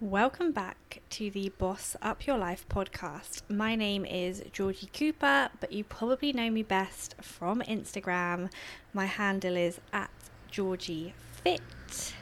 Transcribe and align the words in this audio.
Welcome 0.00 0.50
back 0.50 1.02
to 1.10 1.30
the 1.30 1.50
Boss 1.50 1.94
Up 2.02 2.26
Your 2.26 2.36
Life 2.36 2.66
podcast. 2.68 3.42
My 3.48 3.76
name 3.76 4.04
is 4.04 4.42
Georgie 4.52 4.90
Cooper, 4.92 5.50
but 5.60 5.70
you 5.70 5.84
probably 5.84 6.32
know 6.32 6.50
me 6.50 6.64
best 6.64 7.14
from 7.22 7.62
Instagram. 7.62 8.50
My 8.92 9.06
handle 9.06 9.56
is 9.56 9.80
at 9.92 10.10
Georgie 10.50 11.14
Fit. 11.44 12.12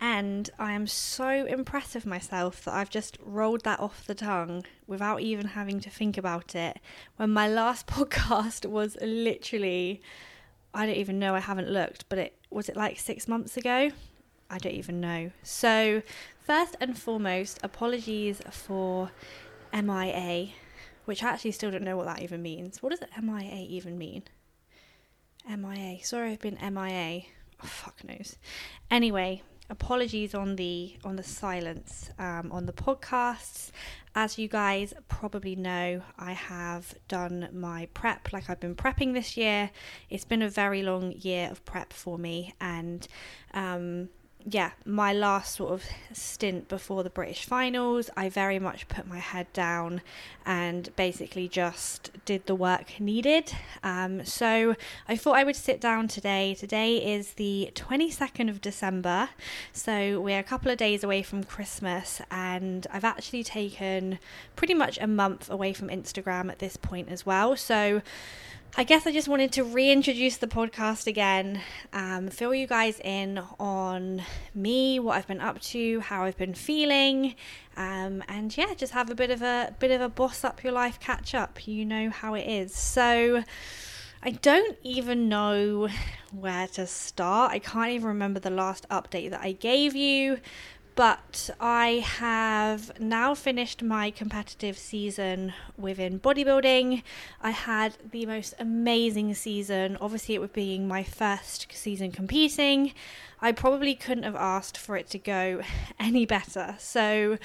And 0.00 0.50
I 0.58 0.72
am 0.72 0.88
so 0.88 1.28
impressed 1.28 1.94
with 1.94 2.04
myself 2.04 2.64
that 2.64 2.74
I've 2.74 2.90
just 2.90 3.16
rolled 3.24 3.62
that 3.62 3.78
off 3.78 4.04
the 4.04 4.16
tongue 4.16 4.64
without 4.88 5.20
even 5.20 5.46
having 5.46 5.78
to 5.78 5.88
think 5.88 6.18
about 6.18 6.56
it. 6.56 6.80
When 7.14 7.30
my 7.30 7.46
last 7.46 7.86
podcast 7.86 8.66
was 8.66 8.98
literally, 9.00 10.02
I 10.74 10.86
don't 10.86 10.96
even 10.96 11.20
know, 11.20 11.36
I 11.36 11.40
haven't 11.40 11.70
looked, 11.70 12.08
but 12.08 12.18
it 12.18 12.36
was 12.50 12.68
it 12.68 12.76
like 12.76 12.98
six 12.98 13.28
months 13.28 13.56
ago? 13.56 13.92
I 14.50 14.58
don't 14.58 14.74
even 14.74 15.00
know. 15.00 15.30
So, 15.44 16.02
first 16.50 16.74
and 16.80 16.98
foremost, 16.98 17.60
apologies 17.62 18.42
for 18.50 19.12
MIA, 19.72 20.48
which 21.04 21.22
I 21.22 21.28
actually 21.28 21.52
still 21.52 21.70
don't 21.70 21.84
know 21.84 21.96
what 21.96 22.06
that 22.06 22.22
even 22.22 22.42
means. 22.42 22.82
What 22.82 22.90
does 22.90 23.08
MIA 23.22 23.66
even 23.68 23.96
mean? 23.96 24.24
MIA. 25.48 26.02
Sorry, 26.02 26.32
I've 26.32 26.40
been 26.40 26.58
MIA. 26.60 27.22
Oh, 27.62 27.66
fuck 27.68 28.02
knows. 28.02 28.34
Anyway, 28.90 29.42
apologies 29.68 30.34
on 30.34 30.56
the 30.56 30.96
on 31.04 31.14
the 31.14 31.22
silence 31.22 32.10
um, 32.18 32.50
on 32.50 32.66
the 32.66 32.72
podcasts. 32.72 33.70
As 34.16 34.36
you 34.36 34.48
guys 34.48 34.92
probably 35.06 35.54
know, 35.54 36.02
I 36.18 36.32
have 36.32 36.96
done 37.06 37.48
my 37.52 37.86
prep 37.94 38.32
like 38.32 38.50
I've 38.50 38.58
been 38.58 38.74
prepping 38.74 39.14
this 39.14 39.36
year. 39.36 39.70
It's 40.08 40.24
been 40.24 40.42
a 40.42 40.50
very 40.50 40.82
long 40.82 41.12
year 41.12 41.48
of 41.48 41.64
prep 41.64 41.92
for 41.92 42.18
me, 42.18 42.56
and 42.60 43.06
um, 43.54 44.08
yeah, 44.48 44.70
my 44.84 45.12
last 45.12 45.56
sort 45.56 45.72
of 45.72 45.84
stint 46.12 46.68
before 46.68 47.02
the 47.02 47.10
British 47.10 47.44
finals, 47.44 48.10
I 48.16 48.28
very 48.28 48.58
much 48.58 48.88
put 48.88 49.06
my 49.06 49.18
head 49.18 49.52
down 49.52 50.00
and 50.46 50.94
basically 50.96 51.48
just 51.48 52.10
did 52.24 52.46
the 52.46 52.54
work 52.54 52.98
needed. 52.98 53.52
Um, 53.82 54.24
so 54.24 54.76
I 55.08 55.16
thought 55.16 55.36
I 55.36 55.44
would 55.44 55.56
sit 55.56 55.80
down 55.80 56.08
today. 56.08 56.54
Today 56.54 57.14
is 57.14 57.32
the 57.32 57.70
22nd 57.74 58.48
of 58.48 58.60
December, 58.60 59.30
so 59.72 60.20
we're 60.20 60.38
a 60.40 60.44
couple 60.44 60.70
of 60.70 60.78
days 60.78 61.04
away 61.04 61.22
from 61.22 61.44
Christmas, 61.44 62.22
and 62.30 62.86
I've 62.92 63.04
actually 63.04 63.44
taken 63.44 64.18
pretty 64.56 64.74
much 64.74 64.98
a 65.00 65.06
month 65.06 65.50
away 65.50 65.72
from 65.72 65.88
Instagram 65.88 66.50
at 66.50 66.58
this 66.58 66.76
point 66.76 67.08
as 67.10 67.26
well. 67.26 67.56
So 67.56 68.02
I 68.76 68.84
guess 68.84 69.04
I 69.04 69.12
just 69.12 69.26
wanted 69.26 69.50
to 69.52 69.64
reintroduce 69.64 70.36
the 70.36 70.46
podcast 70.46 71.08
again, 71.08 71.60
um, 71.92 72.28
fill 72.28 72.54
you 72.54 72.68
guys 72.68 73.00
in 73.00 73.42
on 73.58 74.22
me, 74.54 75.00
what 75.00 75.16
I've 75.16 75.26
been 75.26 75.40
up 75.40 75.60
to, 75.62 75.98
how 76.00 76.22
I've 76.24 76.38
been 76.38 76.54
feeling, 76.54 77.34
um, 77.76 78.22
and 78.28 78.56
yeah, 78.56 78.72
just 78.74 78.92
have 78.92 79.10
a 79.10 79.14
bit 79.14 79.30
of 79.30 79.42
a 79.42 79.74
bit 79.80 79.90
of 79.90 80.00
a 80.00 80.08
boss 80.08 80.44
up 80.44 80.62
your 80.62 80.72
life 80.72 81.00
catch 81.00 81.34
up. 81.34 81.66
You 81.66 81.84
know 81.84 82.10
how 82.10 82.34
it 82.34 82.46
is. 82.46 82.72
So 82.72 83.42
I 84.22 84.30
don't 84.30 84.78
even 84.84 85.28
know 85.28 85.88
where 86.30 86.68
to 86.68 86.86
start. 86.86 87.50
I 87.50 87.58
can't 87.58 87.90
even 87.90 88.06
remember 88.06 88.38
the 88.38 88.50
last 88.50 88.88
update 88.88 89.30
that 89.30 89.40
I 89.40 89.52
gave 89.52 89.96
you, 89.96 90.38
but 91.00 91.48
I 91.58 92.04
have 92.06 93.00
now 93.00 93.34
finished 93.34 93.82
my 93.82 94.10
competitive 94.10 94.76
season 94.76 95.54
within 95.78 96.20
bodybuilding. 96.20 97.02
I 97.40 97.52
had 97.52 97.96
the 98.10 98.26
most 98.26 98.52
amazing 98.58 99.32
season. 99.32 99.96
Obviously, 99.98 100.34
it 100.34 100.42
was 100.42 100.50
being 100.50 100.86
my 100.86 101.02
first 101.02 101.68
season 101.72 102.12
competing. 102.12 102.92
I 103.40 103.52
probably 103.52 103.94
couldn't 103.94 104.24
have 104.24 104.36
asked 104.36 104.76
for 104.76 104.94
it 104.94 105.08
to 105.12 105.18
go 105.18 105.62
any 105.98 106.26
better. 106.26 106.76
So, 106.78 107.38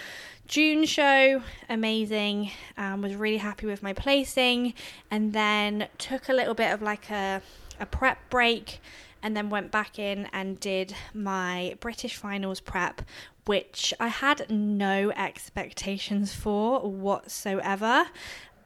June 0.47 0.83
show, 0.83 1.41
amazing. 1.69 2.51
Um, 2.77 3.03
was 3.03 3.15
really 3.15 3.37
happy 3.37 3.67
with 3.67 3.81
my 3.81 3.93
placing, 3.93 4.73
and 5.09 5.31
then 5.31 5.87
took 5.97 6.27
a 6.27 6.33
little 6.33 6.55
bit 6.55 6.73
of 6.73 6.81
like 6.81 7.09
a 7.09 7.41
a 7.79 7.85
prep 7.85 8.17
break 8.29 8.79
and 9.25 9.35
then 9.35 9.49
went 9.49 9.71
back 9.71 9.97
in 9.97 10.29
and 10.33 10.59
did 10.59 10.93
my 11.11 11.75
British 11.79 12.15
finals 12.15 12.59
prep, 12.59 13.01
which 13.45 13.93
I 13.99 14.07
had 14.07 14.49
no 14.49 15.11
expectations 15.11 16.33
for 16.33 16.81
whatsoever. 16.81 18.07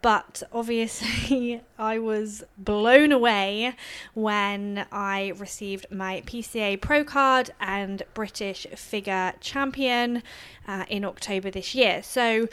But 0.01 0.43
obviously, 0.53 1.61
I 1.77 1.99
was 1.99 2.43
blown 2.57 3.11
away 3.11 3.75
when 4.13 4.85
I 4.91 5.33
received 5.37 5.87
my 5.91 6.23
PCA 6.25 6.79
Pro 6.79 7.03
card 7.03 7.51
and 7.59 8.03
British 8.13 8.65
Figure 8.75 9.33
Champion 9.41 10.23
uh, 10.67 10.85
in 10.89 11.03
October 11.03 11.51
this 11.51 11.75
year. 11.75 12.01
So 12.01 12.47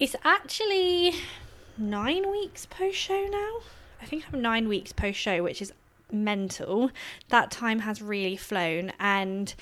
it's 0.00 0.16
actually 0.24 1.12
nine 1.76 2.30
weeks 2.30 2.64
post 2.64 2.96
show 2.96 3.26
now. 3.30 3.58
I 4.00 4.06
think 4.06 4.24
I'm 4.32 4.40
nine 4.40 4.68
weeks 4.68 4.92
post 4.92 5.18
show, 5.18 5.42
which 5.42 5.60
is 5.60 5.72
mental. 6.10 6.90
That 7.28 7.50
time 7.50 7.80
has 7.80 8.00
really 8.00 8.36
flown. 8.36 8.92
And 8.98 9.54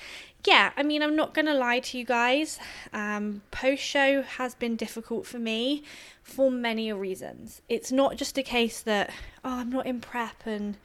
yeah, 0.45 0.71
I 0.77 0.83
mean, 0.83 1.01
I'm 1.01 1.15
not 1.15 1.33
going 1.33 1.47
to 1.47 1.53
lie 1.53 1.79
to 1.79 1.97
you 1.97 2.05
guys. 2.05 2.59
Um, 2.93 3.41
Post 3.51 3.83
show 3.83 4.21
has 4.21 4.55
been 4.55 4.75
difficult 4.75 5.25
for 5.25 5.39
me 5.39 5.83
for 6.21 6.51
many 6.51 6.91
reasons. 6.93 7.61
It's 7.67 7.91
not 7.91 8.15
just 8.17 8.37
a 8.37 8.43
case 8.43 8.81
that, 8.81 9.09
oh, 9.43 9.59
I'm 9.59 9.71
not 9.71 9.85
in 9.85 10.01
prep 10.01 10.45
and 10.45 10.77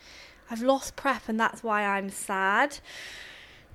I've 0.51 0.63
lost 0.63 0.97
prep 0.97 1.29
and 1.29 1.39
that's 1.39 1.63
why 1.63 1.85
I'm 1.85 2.11
sad 2.11 2.79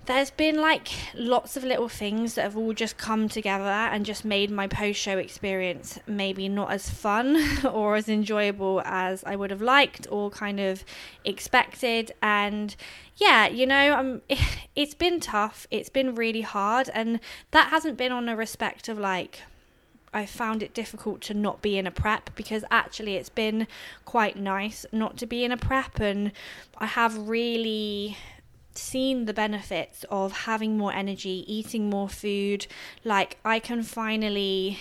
there's 0.06 0.32
been 0.32 0.60
like 0.60 0.90
lots 1.14 1.58
of 1.58 1.64
little 1.64 1.90
things 1.90 2.36
that 2.36 2.44
have 2.44 2.58
all 2.58 2.74
just 2.74 2.98
come 2.98 3.28
together 3.28 3.64
and 3.64 4.06
just 4.06 4.24
made 4.24 4.52
my 4.52 4.68
post 4.68 5.00
show 5.00 5.18
experience 5.18 6.00
maybe 6.08 6.48
not 6.48 6.72
as 6.72 6.90
fun 6.90 7.38
or 7.72 7.96
as 7.96 8.08
enjoyable 8.08 8.82
as 8.86 9.24
I 9.24 9.36
would 9.36 9.52
have 9.52 9.62
liked 9.62 10.08
or 10.12 10.30
kind 10.30 10.60
of 10.60 10.84
expected. 11.24 12.12
And 12.22 12.76
yeah 13.18 13.48
you 13.48 13.66
know 13.66 13.94
I'm 13.94 14.22
it's 14.76 14.94
been 14.94 15.20
tough. 15.20 15.68
It's 15.72 15.90
been 15.90 16.16
really 16.16 16.42
hard. 16.42 16.90
And 16.94 17.20
that 17.52 17.70
hasn't 17.70 17.98
been 17.98 18.12
on 18.12 18.30
a 18.30 18.36
respect 18.36 18.90
of 18.90 19.00
like 19.00 19.42
I 20.14 20.26
found 20.26 20.64
it 20.64 20.74
difficult 20.74 21.20
to 21.22 21.34
not 21.34 21.62
be 21.62 21.78
in 21.78 21.86
a 21.86 21.92
prep 21.92 22.30
because 22.36 22.64
actually 22.72 23.16
it's 23.16 23.30
been 23.30 23.68
quite 24.06 24.38
nice 24.38 24.86
not 24.94 25.18
to 25.18 25.26
be 25.26 25.44
in 25.44 25.52
a 25.52 25.58
prep. 25.58 26.00
And 26.00 26.32
I 26.78 26.86
have 26.86 27.28
really 27.28 28.18
seen 28.78 29.26
the 29.26 29.34
benefits 29.34 30.06
of 30.10 30.32
having 30.32 30.78
more 30.78 30.94
energy, 30.94 31.44
eating 31.48 31.90
more 31.90 32.10
food. 32.10 32.68
Like, 33.04 33.38
I 33.44 33.60
can 33.60 33.84
finally 33.84 34.80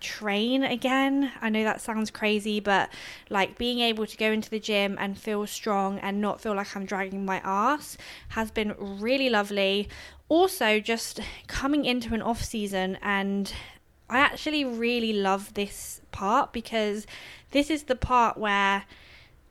train 0.00 0.62
again. 0.62 1.32
I 1.40 1.48
know 1.48 1.64
that 1.64 1.80
sounds 1.80 2.10
crazy, 2.10 2.60
but 2.60 2.90
like 3.30 3.58
being 3.58 3.80
able 3.80 4.06
to 4.06 4.16
go 4.16 4.32
into 4.32 4.50
the 4.50 4.58
gym 4.58 4.96
and 4.98 5.18
feel 5.18 5.46
strong 5.46 5.98
and 5.98 6.20
not 6.20 6.40
feel 6.40 6.54
like 6.54 6.74
I'm 6.74 6.84
dragging 6.84 7.24
my 7.24 7.40
ass 7.44 7.96
has 8.30 8.50
been 8.50 8.74
really 8.78 9.28
lovely. 9.28 9.88
Also, 10.28 10.80
just 10.80 11.20
coming 11.46 11.84
into 11.84 12.14
an 12.14 12.22
off 12.22 12.42
season, 12.42 12.98
and 13.02 13.52
I 14.08 14.18
actually 14.18 14.64
really 14.64 15.12
love 15.12 15.54
this 15.54 16.00
part 16.12 16.52
because 16.52 17.06
this 17.50 17.70
is 17.70 17.84
the 17.84 17.96
part 17.96 18.38
where 18.38 18.84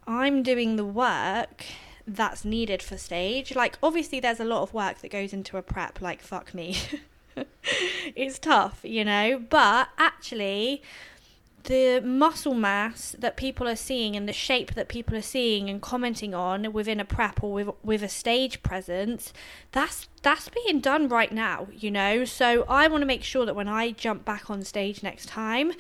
I'm 0.08 0.44
doing 0.44 0.75
the 0.75 0.86
work 0.86 1.66
that's 2.08 2.44
needed 2.44 2.81
for 2.81 2.97
stage. 2.97 3.56
Like, 3.56 3.78
obviously, 3.81 4.19
there's 4.19 4.40
a 4.40 4.46
lot 4.46 4.62
of 4.62 4.74
work 4.74 5.00
that 5.00 5.12
goes 5.12 5.34
into 5.34 5.58
a 5.58 5.62
prep, 5.62 6.02
like, 6.02 6.22
fuck 6.22 6.53
me. 6.53 6.78
it's 8.16 8.40
tough, 8.40 8.80
you 8.84 9.06
know, 9.06 9.41
but 9.50 9.90
actually, 9.97 10.81
the 11.63 12.02
muscle 12.03 12.53
mass 12.53 13.16
that 13.18 13.38
people 13.38 13.68
are 13.68 13.75
seeing 13.75 14.16
and 14.16 14.28
the 14.28 14.34
shape 14.34 14.74
that 14.74 14.88
people 14.88 15.16
are 15.16 15.22
seeing 15.22 15.69
and 15.69 15.81
commenting 15.81 16.34
on 16.34 16.74
within 16.74 17.00
a 17.00 17.06
prep 17.06 17.42
or 17.44 17.53
with, 17.53 17.69
with 17.84 18.03
a 18.03 18.09
stage 18.09 18.62
presence 18.63 19.31
that's 19.72 20.08
that's 20.23 20.50
being 20.50 20.79
done 20.79 21.07
right 21.07 21.31
now 21.31 21.67
you 21.78 21.91
know? 21.91 22.25
So 22.25 22.66
i 22.67 22.88
want 22.88 23.01
to 23.01 23.06
make 23.06 23.23
sure 23.23 23.45
that 23.45 23.56
when 23.56 23.68
i 23.68 23.92
jump 23.92 24.25
back 24.25 24.50
on 24.50 24.63
stage 24.63 25.03
next 25.03 25.27
time 25.27 25.74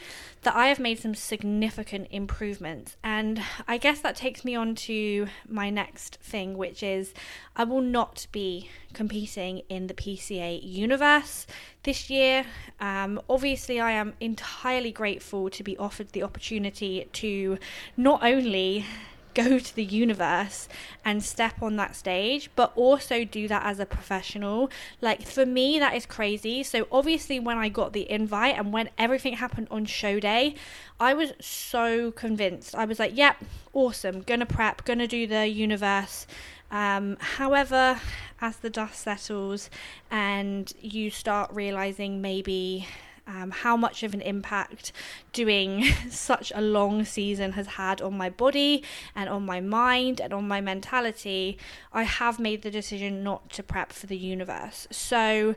that 0.43 0.55
i 0.55 0.67
have 0.67 0.79
made 0.79 0.99
some 0.99 1.15
significant 1.15 2.07
improvements. 2.11 2.97
And 3.03 3.41
i 3.67 3.77
guess 3.77 3.99
that 4.01 4.15
takes 4.15 4.45
me 4.45 4.55
on 4.55 4.75
to 4.75 5.27
my 5.47 5.69
next 5.69 6.17
thing 6.21 6.57
which 6.57 6.83
is 6.83 7.13
i 7.55 7.63
will 7.63 7.81
not 7.81 8.27
be 8.31 8.69
competing 8.93 9.59
in 9.69 9.87
the 9.87 9.93
pca 9.93 10.59
universe 10.61 11.47
this 11.83 12.09
year. 12.09 12.45
Um, 12.79 13.21
obviously 13.29 13.79
i 13.79 13.91
am 13.91 14.13
entirely 14.19 14.91
grateful 14.91 15.49
to 15.49 15.63
be 15.63 15.77
offered 15.77 16.09
the 16.09 16.23
opportunity 16.23 17.07
to 17.13 17.57
not 17.97 18.23
only 18.23 18.85
go 19.33 19.59
to 19.59 19.75
the 19.75 19.83
universe 19.83 20.67
and 21.03 21.23
step 21.23 21.61
on 21.61 21.75
that 21.77 21.95
stage, 21.95 22.49
but 22.55 22.71
also 22.75 23.23
do 23.23 23.47
that 23.47 23.65
as 23.65 23.79
a 23.79 23.85
professional. 23.85 24.69
Like 25.01 25.23
for 25.23 25.45
me, 25.45 25.79
that 25.79 25.95
is 25.95 26.05
crazy. 26.05 26.63
So 26.63 26.87
obviously, 26.91 27.39
when 27.39 27.57
I 27.57 27.69
got 27.69 27.93
the 27.93 28.09
invite 28.09 28.55
and 28.57 28.73
when 28.73 28.89
everything 28.97 29.33
happened 29.33 29.67
on 29.71 29.85
show 29.85 30.19
day, 30.19 30.55
I 30.99 31.13
was 31.13 31.33
so 31.39 32.11
convinced. 32.11 32.75
I 32.75 32.85
was 32.85 32.99
like, 32.99 33.15
yep, 33.15 33.37
awesome, 33.73 34.21
gonna 34.21 34.45
prep, 34.45 34.85
gonna 34.85 35.07
do 35.07 35.27
the 35.27 35.47
universe. 35.47 36.27
Um, 36.71 37.17
however, 37.19 37.99
as 38.41 38.57
the 38.57 38.69
dust 38.69 38.99
settles 38.99 39.69
and 40.09 40.73
you 40.81 41.11
start 41.11 41.51
realizing 41.53 42.21
maybe 42.21 42.87
um, 43.27 43.51
how 43.51 43.77
much 43.77 44.03
of 44.03 44.13
an 44.13 44.21
impact 44.21 44.91
doing 45.31 45.83
such 46.09 46.51
a 46.55 46.61
long 46.61 47.05
season 47.05 47.53
has 47.53 47.67
had 47.67 48.01
on 48.01 48.17
my 48.17 48.29
body 48.29 48.83
and 49.15 49.29
on 49.29 49.45
my 49.45 49.61
mind 49.61 50.19
and 50.19 50.33
on 50.33 50.47
my 50.47 50.61
mentality, 50.61 51.57
I 51.91 52.03
have 52.03 52.39
made 52.39 52.61
the 52.61 52.71
decision 52.71 53.23
not 53.23 53.49
to 53.51 53.63
prep 53.63 53.91
for 53.91 54.07
the 54.07 54.17
universe. 54.17 54.87
So, 54.91 55.55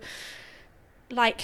like, 1.11 1.43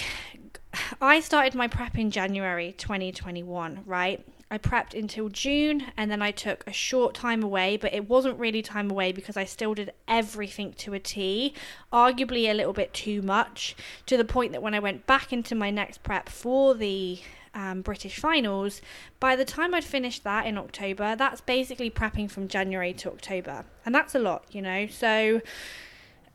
I 1.01 1.19
started 1.19 1.55
my 1.55 1.67
prep 1.67 1.97
in 1.97 2.11
January 2.11 2.73
2021, 2.77 3.81
right? 3.85 4.25
I 4.51 4.57
prepped 4.57 4.93
until 4.93 5.29
June 5.29 5.85
and 5.97 6.11
then 6.11 6.21
I 6.21 6.31
took 6.31 6.63
a 6.67 6.73
short 6.73 7.15
time 7.15 7.41
away, 7.41 7.77
but 7.77 7.93
it 7.93 8.07
wasn't 8.07 8.39
really 8.39 8.61
time 8.61 8.91
away 8.91 9.11
because 9.11 9.37
I 9.37 9.45
still 9.45 9.73
did 9.73 9.93
everything 10.07 10.73
to 10.73 10.93
a 10.93 10.99
T, 10.99 11.53
arguably 11.91 12.49
a 12.49 12.53
little 12.53 12.73
bit 12.73 12.93
too 12.93 13.21
much, 13.21 13.75
to 14.05 14.17
the 14.17 14.25
point 14.25 14.51
that 14.51 14.61
when 14.61 14.73
I 14.73 14.79
went 14.79 15.07
back 15.07 15.33
into 15.33 15.55
my 15.55 15.71
next 15.71 16.03
prep 16.03 16.29
for 16.29 16.75
the 16.75 17.19
um, 17.55 17.81
British 17.81 18.19
finals, 18.19 18.81
by 19.19 19.35
the 19.35 19.45
time 19.45 19.73
I'd 19.73 19.83
finished 19.83 20.23
that 20.23 20.45
in 20.45 20.57
October, 20.57 21.15
that's 21.15 21.41
basically 21.41 21.89
prepping 21.89 22.29
from 22.29 22.47
January 22.47 22.93
to 22.93 23.11
October. 23.11 23.65
And 23.85 23.93
that's 23.93 24.15
a 24.15 24.19
lot, 24.19 24.45
you 24.51 24.61
know? 24.61 24.87
So, 24.87 25.41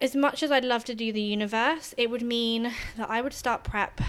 as 0.01 0.15
much 0.15 0.43
as 0.43 0.53
I'd 0.53 0.65
love 0.65 0.85
to 0.85 0.95
do 0.95 1.13
the 1.13 1.21
universe, 1.21 1.93
it 1.97 2.09
would 2.09 2.23
mean 2.23 2.73
that 2.97 3.11
I 3.11 3.21
would 3.21 3.33
start 3.33 3.65
prep 3.65 4.01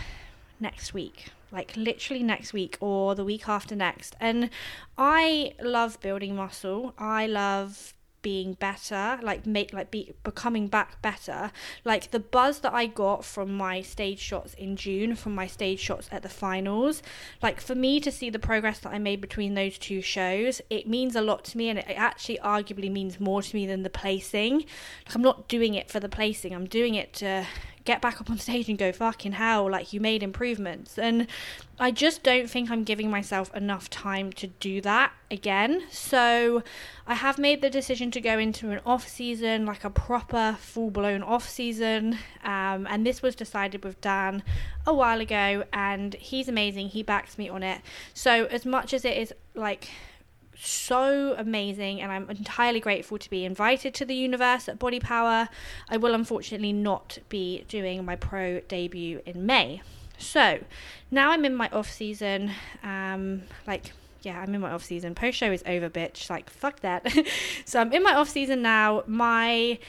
next 0.60 0.94
week 0.94 1.31
like 1.51 1.75
literally 1.75 2.24
next 2.24 2.54
week 2.54 2.78
or 2.80 3.16
the 3.16 3.25
week 3.25 3.48
after 3.48 3.75
next. 3.75 4.16
And 4.19 4.50
I 4.98 5.54
love 5.62 6.00
building 6.01 6.36
muscle. 6.36 6.94
I 6.98 7.28
love 7.28 7.94
being 8.22 8.54
better 8.54 9.18
like 9.22 9.46
make 9.46 9.72
like 9.72 9.92
be 9.92 10.13
becoming 10.24 10.68
back 10.68 11.01
better 11.01 11.51
like 11.86 12.12
the 12.12 12.19
buzz 12.19 12.60
that 12.60 12.74
i 12.74 12.86
got 12.86 13.24
from 13.24 13.56
my 13.56 13.81
stage 13.81 14.19
shots 14.19 14.54
in 14.56 14.75
june 14.75 15.16
from 15.16 15.34
my 15.34 15.48
stage 15.48 15.80
shots 15.80 16.10
at 16.12 16.22
the 16.22 16.30
finals 16.30 17.01
like 17.42 17.62
for 17.62 17.75
me 17.75 18.00
to 18.00 18.12
see 18.12 18.30
the 18.30 18.40
progress 18.40 18.80
that 18.80 18.92
i 18.92 18.98
made 18.98 19.22
between 19.22 19.54
those 19.54 19.78
two 19.78 20.01
shows 20.01 20.62
it 20.69 20.88
means 20.88 21.16
a 21.16 21.22
lot 21.22 21.46
to 21.46 21.57
me 21.57 21.69
and 21.69 21.80
it 21.80 21.86
actually 21.96 22.38
arguably 22.40 22.92
means 22.92 23.19
more 23.19 23.42
to 23.42 23.56
me 23.56 23.66
than 23.66 23.84
the 23.84 23.90
placing 23.90 24.57
like 24.57 25.16
i'm 25.16 25.22
not 25.22 25.48
doing 25.48 25.74
it 25.74 25.90
for 25.90 26.00
the 26.00 26.10
placing 26.10 26.54
i'm 26.54 26.68
doing 26.68 26.96
it 26.96 27.13
to 27.13 27.46
get 27.85 28.01
back 28.01 28.19
up 28.19 28.29
on 28.29 28.37
stage 28.37 28.69
and 28.69 28.77
go 28.77 28.91
fucking 28.91 29.33
hell 29.33 29.69
like 29.69 29.93
you 29.93 29.99
made 29.99 30.23
improvements. 30.23 30.97
And 30.97 31.27
i 31.81 31.91
just 31.91 32.23
don't 32.23 32.49
think 32.49 32.69
i'm 32.69 32.83
giving 32.83 33.09
myself 33.09 33.55
enough 33.55 33.89
time 33.89 34.33
to 34.33 34.47
do 34.47 34.81
that 34.81 35.13
again. 35.31 35.83
So 35.91 36.63
i 37.07 37.15
have 37.15 37.37
made 37.37 37.61
the 37.61 37.69
decision 37.69 38.11
to 38.11 38.21
go 38.21 38.37
into 38.37 38.71
an 38.71 38.81
off 38.85 39.07
season 39.07 39.65
like 39.65 39.83
a 39.83 39.89
proper 39.89 40.57
full 40.59 40.91
blown 40.91 41.23
off 41.23 41.47
season 41.47 42.17
um, 42.43 42.87
and 42.89 43.05
this 43.05 43.21
was 43.21 43.35
decided 43.35 43.83
with 43.83 43.99
dan 44.01 44.43
a 44.85 44.93
while 44.93 45.21
ago 45.21 45.63
and 45.73 46.13
he's 46.15 46.47
amazing 46.47 46.89
he 46.89 47.03
backs 47.03 47.37
me 47.37 47.49
on 47.49 47.63
it. 47.63 47.81
So 48.13 48.45
as 48.45 48.65
much 48.65 48.93
as 48.93 49.05
it 49.05 49.17
is 49.17 49.33
like 49.55 49.89
so 50.61 51.35
amazing 51.38 52.01
and 52.01 52.11
I'm 52.11 52.29
entirely 52.29 52.79
grateful 52.79 53.17
to 53.17 53.29
be 53.29 53.45
invited 53.45 53.94
to 53.95 54.06
the 54.06 54.15
universe 54.15 54.67
at 54.67 54.77
Body 54.77 55.00
Power. 55.00 55.50
I 55.89 55.97
will 55.97 56.13
unfortunately 56.13 56.73
not 56.73 57.17
be 57.29 57.65
doing 57.67 58.03
my 58.03 58.15
pro 58.15 58.59
debut 58.61 59.21
in 59.25 59.45
May. 59.45 59.81
So 60.17 60.59
now 61.11 61.31
I'm 61.31 61.45
in 61.45 61.56
my 61.56 61.69
off 61.69 61.89
season. 61.89 62.51
Um, 62.83 63.44
like, 63.65 63.94
yeah, 64.21 64.41
I'm 64.41 64.53
in 64.53 64.61
my 64.61 64.71
off 64.71 64.83
season. 64.83 65.15
Post 65.15 65.38
show 65.38 65.51
is 65.51 65.63
over, 65.65 65.89
bitch. 65.89 66.29
Like, 66.29 66.50
fuck 66.50 66.81
that. 66.81 67.07
so 67.65 67.79
I'm 67.79 67.94
in 67.94 68.03
my 68.03 68.13
off 68.13 68.29
season 68.29 68.62
now. 68.62 69.03
My 69.07 69.79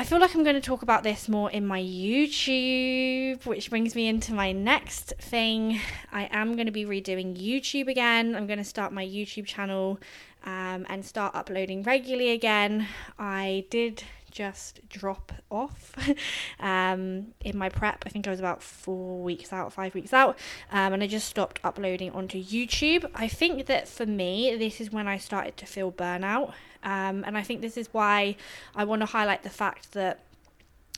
I 0.00 0.04
feel 0.04 0.18
like 0.18 0.34
I'm 0.34 0.44
going 0.44 0.54
to 0.54 0.62
talk 0.62 0.80
about 0.80 1.02
this 1.02 1.28
more 1.28 1.50
in 1.50 1.66
my 1.66 1.82
YouTube, 1.82 3.44
which 3.44 3.68
brings 3.68 3.94
me 3.94 4.08
into 4.08 4.32
my 4.32 4.50
next 4.50 5.12
thing. 5.18 5.78
I 6.10 6.26
am 6.32 6.54
going 6.54 6.64
to 6.64 6.72
be 6.72 6.86
redoing 6.86 7.36
YouTube 7.36 7.86
again. 7.86 8.34
I'm 8.34 8.46
going 8.46 8.58
to 8.58 8.64
start 8.64 8.94
my 8.94 9.04
YouTube 9.04 9.44
channel 9.44 10.00
um, 10.46 10.86
and 10.88 11.04
start 11.04 11.34
uploading 11.34 11.82
regularly 11.82 12.30
again. 12.30 12.86
I 13.18 13.66
did 13.68 14.02
just 14.30 14.80
drop 14.88 15.32
off 15.50 15.94
um, 16.60 17.34
in 17.44 17.58
my 17.58 17.68
prep. 17.68 18.02
I 18.06 18.08
think 18.08 18.26
I 18.26 18.30
was 18.30 18.40
about 18.40 18.62
four 18.62 19.22
weeks 19.22 19.52
out, 19.52 19.70
five 19.70 19.94
weeks 19.94 20.14
out, 20.14 20.38
um, 20.72 20.94
and 20.94 21.02
I 21.02 21.08
just 21.08 21.28
stopped 21.28 21.60
uploading 21.62 22.12
onto 22.12 22.42
YouTube. 22.42 23.04
I 23.14 23.28
think 23.28 23.66
that 23.66 23.86
for 23.86 24.06
me, 24.06 24.56
this 24.56 24.80
is 24.80 24.90
when 24.90 25.06
I 25.06 25.18
started 25.18 25.58
to 25.58 25.66
feel 25.66 25.92
burnout, 25.92 26.54
um, 26.82 27.24
and 27.24 27.36
I 27.36 27.42
think 27.42 27.60
this 27.60 27.76
is 27.76 27.88
why 27.92 28.36
I 28.74 28.84
want 28.84 29.02
to 29.02 29.06
highlight 29.06 29.42
the 29.42 29.50
fact 29.50 29.92
that 29.92 30.20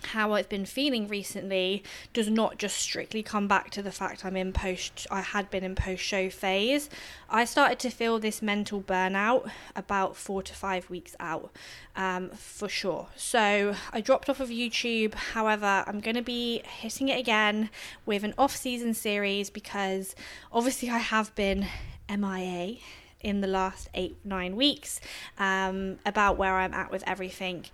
how 0.05 0.33
I've 0.33 0.49
been 0.49 0.65
feeling 0.65 1.07
recently 1.07 1.83
does 2.13 2.29
not 2.29 2.59
just 2.59 2.77
strictly 2.77 3.23
come 3.23 3.47
back 3.47 3.71
to 3.71 3.83
the 3.83 3.93
fact 3.93 4.25
I'm 4.25 4.37
in 4.37 4.53
post 4.53 5.07
I 5.11 5.21
had 5.21 5.51
been 5.51 5.65
in 5.65 5.75
post 5.75 6.03
show 6.03 6.29
phase. 6.31 6.91
I 7.29 7.45
started 7.45 7.79
to 7.81 7.91
feel 7.91 8.19
this 8.19 8.43
mental 8.43 8.81
burnout 8.81 9.51
about 9.77 10.17
4 10.17 10.43
to 10.43 10.55
5 10.55 10.91
weeks 10.91 11.15
out 11.21 11.51
um, 11.95 12.31
for 12.31 12.69
sure. 12.69 13.09
So 13.17 13.75
I 13.93 14.01
dropped 14.01 14.29
off 14.29 14.41
of 14.41 14.49
YouTube. 14.49 15.15
However, 15.15 15.85
I'm 15.87 16.01
going 16.01 16.17
to 16.17 16.23
be 16.23 16.63
hitting 16.81 17.09
it 17.09 17.19
again 17.19 17.71
with 18.07 18.25
an 18.25 18.35
off-season 18.37 18.95
series 18.95 19.51
because 19.51 20.15
obviously 20.53 20.91
I 20.91 20.99
have 20.99 21.35
been 21.35 21.67
MIA 22.09 22.79
in 23.23 23.41
the 23.41 23.47
last 23.47 23.89
8 23.95 24.17
9 24.25 24.57
weeks 24.57 25.01
um, 25.39 25.99
about 26.05 26.37
where 26.37 26.57
I'm 26.57 26.75
at 26.75 26.91
with 26.91 27.03
everything 27.07 27.67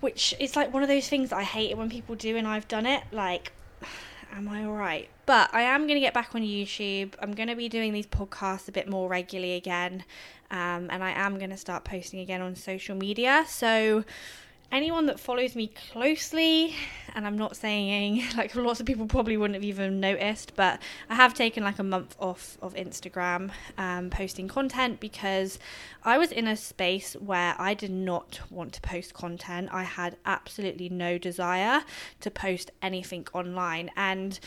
which 0.00 0.34
is 0.38 0.56
like 0.56 0.72
one 0.72 0.82
of 0.82 0.88
those 0.88 1.08
things 1.08 1.32
I 1.32 1.42
hate 1.42 1.70
it 1.70 1.78
when 1.78 1.90
people 1.90 2.14
do 2.14 2.36
and 2.36 2.46
I've 2.46 2.68
done 2.68 2.86
it. 2.86 3.02
Like, 3.12 3.52
am 4.32 4.48
I 4.48 4.64
alright? 4.64 5.08
But 5.24 5.52
I 5.54 5.62
am 5.62 5.82
going 5.82 5.96
to 5.96 6.00
get 6.00 6.14
back 6.14 6.34
on 6.34 6.42
YouTube. 6.42 7.14
I'm 7.20 7.32
going 7.32 7.48
to 7.48 7.56
be 7.56 7.68
doing 7.68 7.92
these 7.92 8.06
podcasts 8.06 8.68
a 8.68 8.72
bit 8.72 8.88
more 8.88 9.08
regularly 9.08 9.54
again. 9.54 10.04
Um, 10.50 10.88
and 10.90 11.02
I 11.02 11.10
am 11.10 11.38
going 11.38 11.50
to 11.50 11.56
start 11.56 11.84
posting 11.84 12.20
again 12.20 12.40
on 12.40 12.54
social 12.54 12.94
media. 12.94 13.44
So 13.48 14.04
anyone 14.72 15.06
that 15.06 15.20
follows 15.20 15.54
me 15.54 15.68
closely, 15.92 16.74
and 17.14 17.26
I'm 17.26 17.38
not 17.38 17.56
saying 17.56 18.24
like 18.36 18.54
lots 18.54 18.80
of 18.80 18.86
people 18.86 19.06
probably 19.06 19.36
wouldn't 19.36 19.54
have 19.54 19.64
even 19.64 20.00
noticed, 20.00 20.54
but 20.56 20.80
I 21.08 21.14
have 21.14 21.34
taken 21.34 21.64
like 21.64 21.78
a 21.78 21.84
month 21.84 22.16
off 22.18 22.58
of 22.60 22.74
Instagram 22.74 23.50
um, 23.78 24.10
posting 24.10 24.48
content 24.48 25.00
because 25.00 25.58
I 26.04 26.18
was 26.18 26.32
in 26.32 26.46
a 26.46 26.56
space 26.56 27.14
where 27.14 27.54
I 27.58 27.74
did 27.74 27.90
not 27.90 28.40
want 28.50 28.72
to 28.74 28.80
post 28.80 29.14
content. 29.14 29.68
I 29.72 29.84
had 29.84 30.16
absolutely 30.26 30.88
no 30.88 31.18
desire 31.18 31.82
to 32.20 32.30
post 32.30 32.70
anything 32.82 33.26
online. 33.32 33.90
And 33.96 34.38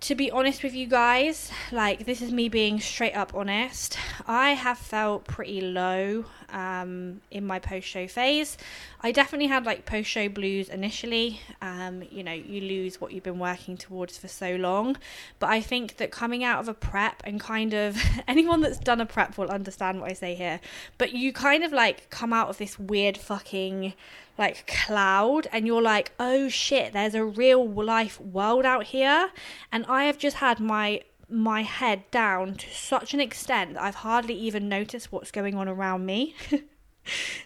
to 0.00 0.14
be 0.14 0.30
honest 0.30 0.62
with 0.62 0.74
you 0.74 0.86
guys, 0.86 1.50
like 1.72 2.04
this 2.04 2.20
is 2.20 2.30
me 2.30 2.48
being 2.48 2.80
straight 2.80 3.14
up 3.14 3.34
honest, 3.34 3.98
I 4.26 4.50
have 4.50 4.78
felt 4.78 5.24
pretty 5.24 5.60
low 5.60 6.26
um, 6.50 7.20
in 7.30 7.46
my 7.46 7.58
post 7.58 7.86
show 7.86 8.06
phase. 8.06 8.58
I 9.06 9.12
definitely 9.12 9.46
had 9.46 9.64
like 9.64 9.86
post 9.86 10.10
show 10.10 10.28
blues 10.28 10.68
initially. 10.68 11.40
Um, 11.62 12.02
you 12.10 12.24
know, 12.24 12.32
you 12.32 12.60
lose 12.60 13.00
what 13.00 13.12
you've 13.12 13.22
been 13.22 13.38
working 13.38 13.76
towards 13.76 14.18
for 14.18 14.26
so 14.26 14.56
long. 14.56 14.96
But 15.38 15.48
I 15.48 15.60
think 15.60 15.98
that 15.98 16.10
coming 16.10 16.42
out 16.42 16.58
of 16.58 16.66
a 16.66 16.74
prep 16.74 17.22
and 17.22 17.38
kind 17.38 17.72
of 17.72 18.02
anyone 18.26 18.62
that's 18.62 18.80
done 18.80 19.00
a 19.00 19.06
prep 19.06 19.38
will 19.38 19.48
understand 19.48 20.00
what 20.00 20.10
I 20.10 20.14
say 20.14 20.34
here. 20.34 20.58
But 20.98 21.12
you 21.12 21.32
kind 21.32 21.62
of 21.62 21.72
like 21.72 22.10
come 22.10 22.32
out 22.32 22.48
of 22.48 22.58
this 22.58 22.80
weird 22.80 23.16
fucking 23.16 23.94
like 24.38 24.66
cloud 24.66 25.46
and 25.52 25.68
you're 25.68 25.80
like, 25.80 26.10
oh 26.18 26.48
shit, 26.48 26.92
there's 26.92 27.14
a 27.14 27.24
real 27.24 27.64
life 27.64 28.20
world 28.20 28.64
out 28.64 28.86
here. 28.86 29.30
And 29.70 29.86
I 29.86 30.06
have 30.06 30.18
just 30.18 30.38
had 30.38 30.58
my 30.58 31.02
my 31.28 31.62
head 31.62 32.10
down 32.10 32.56
to 32.56 32.70
such 32.70 33.14
an 33.14 33.20
extent 33.20 33.74
that 33.74 33.82
I've 33.84 33.94
hardly 33.94 34.34
even 34.34 34.68
noticed 34.68 35.12
what's 35.12 35.30
going 35.30 35.54
on 35.54 35.68
around 35.68 36.04
me. 36.04 36.34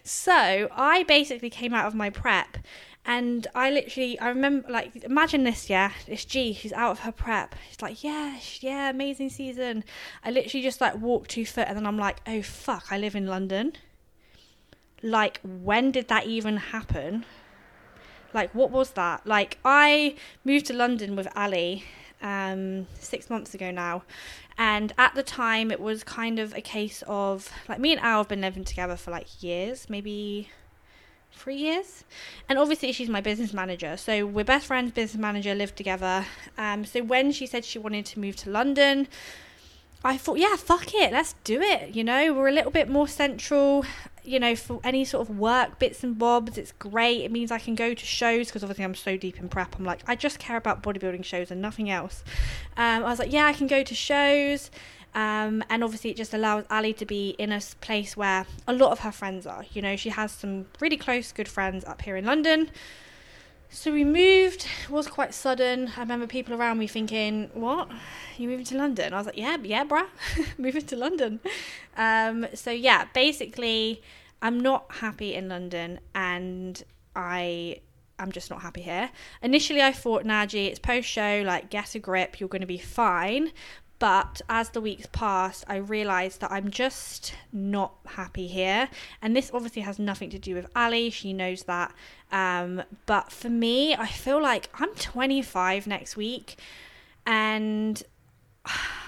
so 0.03 0.67
I 0.71 1.03
basically 1.03 1.49
came 1.49 1.73
out 1.73 1.85
of 1.85 1.95
my 1.95 2.09
prep 2.09 2.57
and 3.05 3.47
I 3.55 3.71
literally, 3.71 4.19
I 4.19 4.29
remember, 4.29 4.69
like, 4.69 5.03
imagine 5.03 5.43
this, 5.43 5.69
yeah. 5.69 5.91
It's 6.05 6.23
G, 6.23 6.53
she's 6.53 6.73
out 6.73 6.91
of 6.91 6.99
her 6.99 7.11
prep. 7.11 7.55
She's 7.69 7.81
like, 7.81 8.03
yeah, 8.03 8.37
yeah, 8.59 8.89
amazing 8.89 9.29
season. 9.29 9.83
I 10.23 10.29
literally 10.29 10.61
just 10.61 10.81
like 10.81 10.95
walked 10.95 11.31
two 11.31 11.45
foot 11.45 11.67
and 11.67 11.77
then 11.77 11.87
I'm 11.87 11.97
like, 11.97 12.17
oh 12.27 12.41
fuck, 12.41 12.85
I 12.91 12.97
live 12.97 13.15
in 13.15 13.25
London. 13.25 13.73
Like, 15.01 15.39
when 15.43 15.91
did 15.91 16.09
that 16.09 16.27
even 16.27 16.57
happen? 16.57 17.25
Like, 18.33 18.53
what 18.53 18.69
was 18.69 18.91
that? 18.91 19.25
Like, 19.25 19.57
I 19.65 20.15
moved 20.45 20.67
to 20.67 20.73
London 20.73 21.15
with 21.15 21.27
Ali 21.35 21.85
um, 22.21 22.87
six 22.99 23.29
months 23.29 23.53
ago 23.53 23.71
now. 23.71 24.03
And 24.57 24.93
at 24.97 25.15
the 25.15 25.23
time, 25.23 25.71
it 25.71 25.79
was 25.79 26.03
kind 26.03 26.39
of 26.39 26.53
a 26.53 26.61
case 26.61 27.03
of 27.07 27.51
like 27.67 27.79
me 27.79 27.91
and 27.93 28.01
Al 28.01 28.19
have 28.19 28.27
been 28.27 28.41
living 28.41 28.63
together 28.63 28.95
for 28.95 29.11
like 29.11 29.41
years, 29.43 29.89
maybe 29.89 30.49
three 31.31 31.55
years. 31.55 32.03
And 32.47 32.59
obviously, 32.59 32.91
she's 32.91 33.09
my 33.09 33.21
business 33.21 33.53
manager. 33.53 33.97
So 33.97 34.25
we're 34.25 34.43
best 34.43 34.67
friends, 34.67 34.91
business 34.91 35.19
manager, 35.19 35.55
live 35.55 35.75
together. 35.75 36.25
Um, 36.57 36.85
so 36.85 37.01
when 37.01 37.31
she 37.31 37.47
said 37.47 37.65
she 37.65 37.79
wanted 37.79 38.05
to 38.07 38.19
move 38.19 38.35
to 38.37 38.49
London, 38.49 39.07
I 40.03 40.17
thought, 40.17 40.39
yeah, 40.39 40.55
fuck 40.55 40.93
it, 40.95 41.13
let's 41.13 41.35
do 41.43 41.61
it. 41.61 41.95
You 41.95 42.03
know, 42.03 42.33
we're 42.33 42.47
a 42.47 42.51
little 42.51 42.71
bit 42.71 42.89
more 42.89 43.07
central. 43.07 43.85
You 44.23 44.39
know, 44.39 44.55
for 44.55 44.79
any 44.83 45.03
sort 45.05 45.27
of 45.27 45.37
work 45.37 45.79
bits 45.79 46.03
and 46.03 46.17
bobs, 46.17 46.57
it's 46.57 46.71
great. 46.73 47.21
It 47.21 47.31
means 47.31 47.51
I 47.51 47.59
can 47.59 47.75
go 47.75 47.93
to 47.93 48.05
shows 48.05 48.47
because 48.47 48.63
obviously 48.63 48.83
I'm 48.85 48.95
so 48.95 49.17
deep 49.17 49.39
in 49.39 49.49
prep. 49.49 49.75
I'm 49.77 49.85
like, 49.85 50.01
I 50.07 50.15
just 50.15 50.39
care 50.39 50.57
about 50.57 50.83
bodybuilding 50.83 51.25
shows 51.25 51.51
and 51.51 51.61
nothing 51.61 51.89
else. 51.89 52.23
Um, 52.77 53.03
I 53.03 53.09
was 53.09 53.19
like, 53.19 53.31
yeah, 53.31 53.45
I 53.45 53.53
can 53.53 53.67
go 53.67 53.83
to 53.83 53.95
shows. 53.95 54.69
Um, 55.13 55.63
and 55.69 55.83
obviously, 55.83 56.11
it 56.11 56.17
just 56.17 56.33
allows 56.33 56.63
Ali 56.69 56.93
to 56.93 57.05
be 57.05 57.31
in 57.31 57.51
a 57.51 57.59
place 57.81 58.15
where 58.15 58.45
a 58.67 58.73
lot 58.73 58.91
of 58.91 58.99
her 58.99 59.11
friends 59.11 59.45
are. 59.45 59.65
You 59.73 59.81
know, 59.81 59.95
she 59.95 60.09
has 60.09 60.31
some 60.31 60.67
really 60.79 60.97
close, 60.97 61.31
good 61.31 61.49
friends 61.49 61.83
up 61.83 62.01
here 62.01 62.15
in 62.15 62.25
London. 62.25 62.69
So 63.73 63.93
we 63.93 64.03
moved. 64.03 64.67
It 64.83 64.89
was 64.89 65.07
quite 65.07 65.33
sudden. 65.33 65.93
I 65.95 66.01
remember 66.01 66.27
people 66.27 66.53
around 66.53 66.77
me 66.77 66.87
thinking, 66.87 67.49
"What? 67.53 67.89
You 68.37 68.49
moving 68.49 68.65
to 68.65 68.77
London?" 68.77 69.13
I 69.13 69.17
was 69.17 69.25
like, 69.27 69.37
"Yeah, 69.37 69.55
yeah, 69.63 69.85
bruh, 69.85 70.07
moving 70.57 70.85
to 70.87 70.97
London." 70.97 71.39
Um, 71.95 72.47
so 72.53 72.69
yeah, 72.69 73.05
basically, 73.13 74.01
I'm 74.41 74.59
not 74.59 74.85
happy 74.95 75.33
in 75.35 75.47
London, 75.47 76.01
and 76.13 76.83
I 77.15 77.79
I'm 78.21 78.31
just 78.31 78.51
not 78.51 78.61
happy 78.61 78.81
here. 78.81 79.09
Initially, 79.41 79.81
I 79.81 79.91
thought, 79.93 80.23
Naji, 80.23 80.67
it's 80.67 80.77
post 80.77 81.07
show, 81.07 81.41
like, 81.45 81.71
get 81.71 81.95
a 81.95 81.99
grip, 81.99 82.39
you're 82.39 82.49
going 82.49 82.61
to 82.61 82.67
be 82.67 82.77
fine. 82.77 83.51
But 84.01 84.41
as 84.49 84.69
the 84.69 84.81
weeks 84.81 85.07
passed, 85.11 85.63
I 85.67 85.75
realised 85.75 86.41
that 86.41 86.51
I'm 86.51 86.71
just 86.71 87.35
not 87.53 87.93
happy 88.07 88.47
here. 88.47 88.89
And 89.21 89.35
this 89.35 89.51
obviously 89.53 89.83
has 89.83 89.99
nothing 89.99 90.31
to 90.31 90.39
do 90.39 90.55
with 90.55 90.65
Ali, 90.75 91.11
she 91.11 91.33
knows 91.33 91.61
that. 91.65 91.93
Um, 92.31 92.81
but 93.05 93.31
for 93.31 93.49
me, 93.49 93.93
I 93.93 94.07
feel 94.07 94.41
like 94.41 94.69
I'm 94.73 94.89
25 94.95 95.85
next 95.85 96.17
week 96.17 96.55
and. 97.27 98.01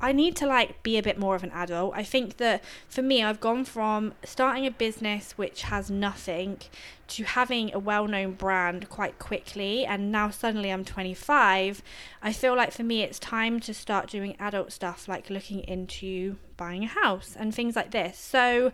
I 0.00 0.12
need 0.12 0.36
to 0.36 0.46
like 0.46 0.82
be 0.82 0.96
a 0.96 1.02
bit 1.02 1.18
more 1.18 1.34
of 1.34 1.42
an 1.42 1.50
adult. 1.50 1.92
I 1.94 2.04
think 2.04 2.36
that 2.36 2.62
for 2.88 3.02
me, 3.02 3.22
I've 3.22 3.40
gone 3.40 3.64
from 3.64 4.14
starting 4.24 4.64
a 4.66 4.70
business 4.70 5.32
which 5.36 5.62
has 5.62 5.90
nothing 5.90 6.58
to 7.08 7.24
having 7.24 7.74
a 7.74 7.78
well 7.78 8.06
known 8.06 8.32
brand 8.32 8.88
quite 8.88 9.18
quickly. 9.18 9.84
And 9.84 10.12
now 10.12 10.30
suddenly 10.30 10.70
I'm 10.70 10.84
25. 10.84 11.82
I 12.22 12.32
feel 12.32 12.54
like 12.54 12.72
for 12.72 12.84
me, 12.84 13.02
it's 13.02 13.18
time 13.18 13.58
to 13.60 13.74
start 13.74 14.08
doing 14.08 14.36
adult 14.38 14.72
stuff 14.72 15.08
like 15.08 15.30
looking 15.30 15.60
into 15.60 16.36
buying 16.56 16.84
a 16.84 16.88
house 16.88 17.34
and 17.36 17.52
things 17.52 17.74
like 17.74 17.90
this. 17.90 18.18
So 18.18 18.70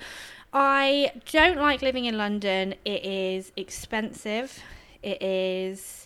I 0.52 1.12
don't 1.30 1.58
like 1.58 1.80
living 1.80 2.04
in 2.04 2.18
London. 2.18 2.74
It 2.84 3.04
is 3.04 3.50
expensive. 3.56 4.62
It 5.02 5.22
is 5.22 6.03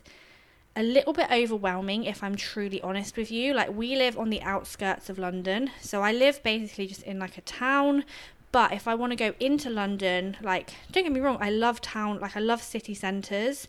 a 0.79 0.83
little 0.83 1.13
bit 1.13 1.29
overwhelming 1.33 2.05
if 2.05 2.23
I'm 2.23 2.37
truly 2.37 2.81
honest 2.83 3.17
with 3.17 3.33
you. 3.33 3.53
Like 3.53 3.75
we 3.75 3.97
live 3.97 4.17
on 4.17 4.31
the 4.31 4.41
outskirts 4.43 5.11
of 5.11 5.19
London, 5.19 5.73
so 5.81 6.03
I 6.03 6.13
live 6.13 6.41
basically 6.45 6.87
just 6.87 7.03
in 7.03 7.19
like 7.19 7.37
a 7.37 7.41
town. 7.41 8.05
But 8.53 8.73
if 8.73 8.87
I 8.87 8.95
want 8.95 9.11
to 9.11 9.17
go 9.17 9.35
into 9.41 9.69
London, 9.69 10.37
like 10.41 10.71
don't 10.93 11.03
get 11.03 11.13
me 11.13 11.19
wrong, 11.19 11.39
I 11.41 11.51
love 11.51 11.81
town, 11.81 12.21
like 12.21 12.37
I 12.37 12.41
love 12.41 12.63
city 12.63 12.95
centres. 12.95 13.67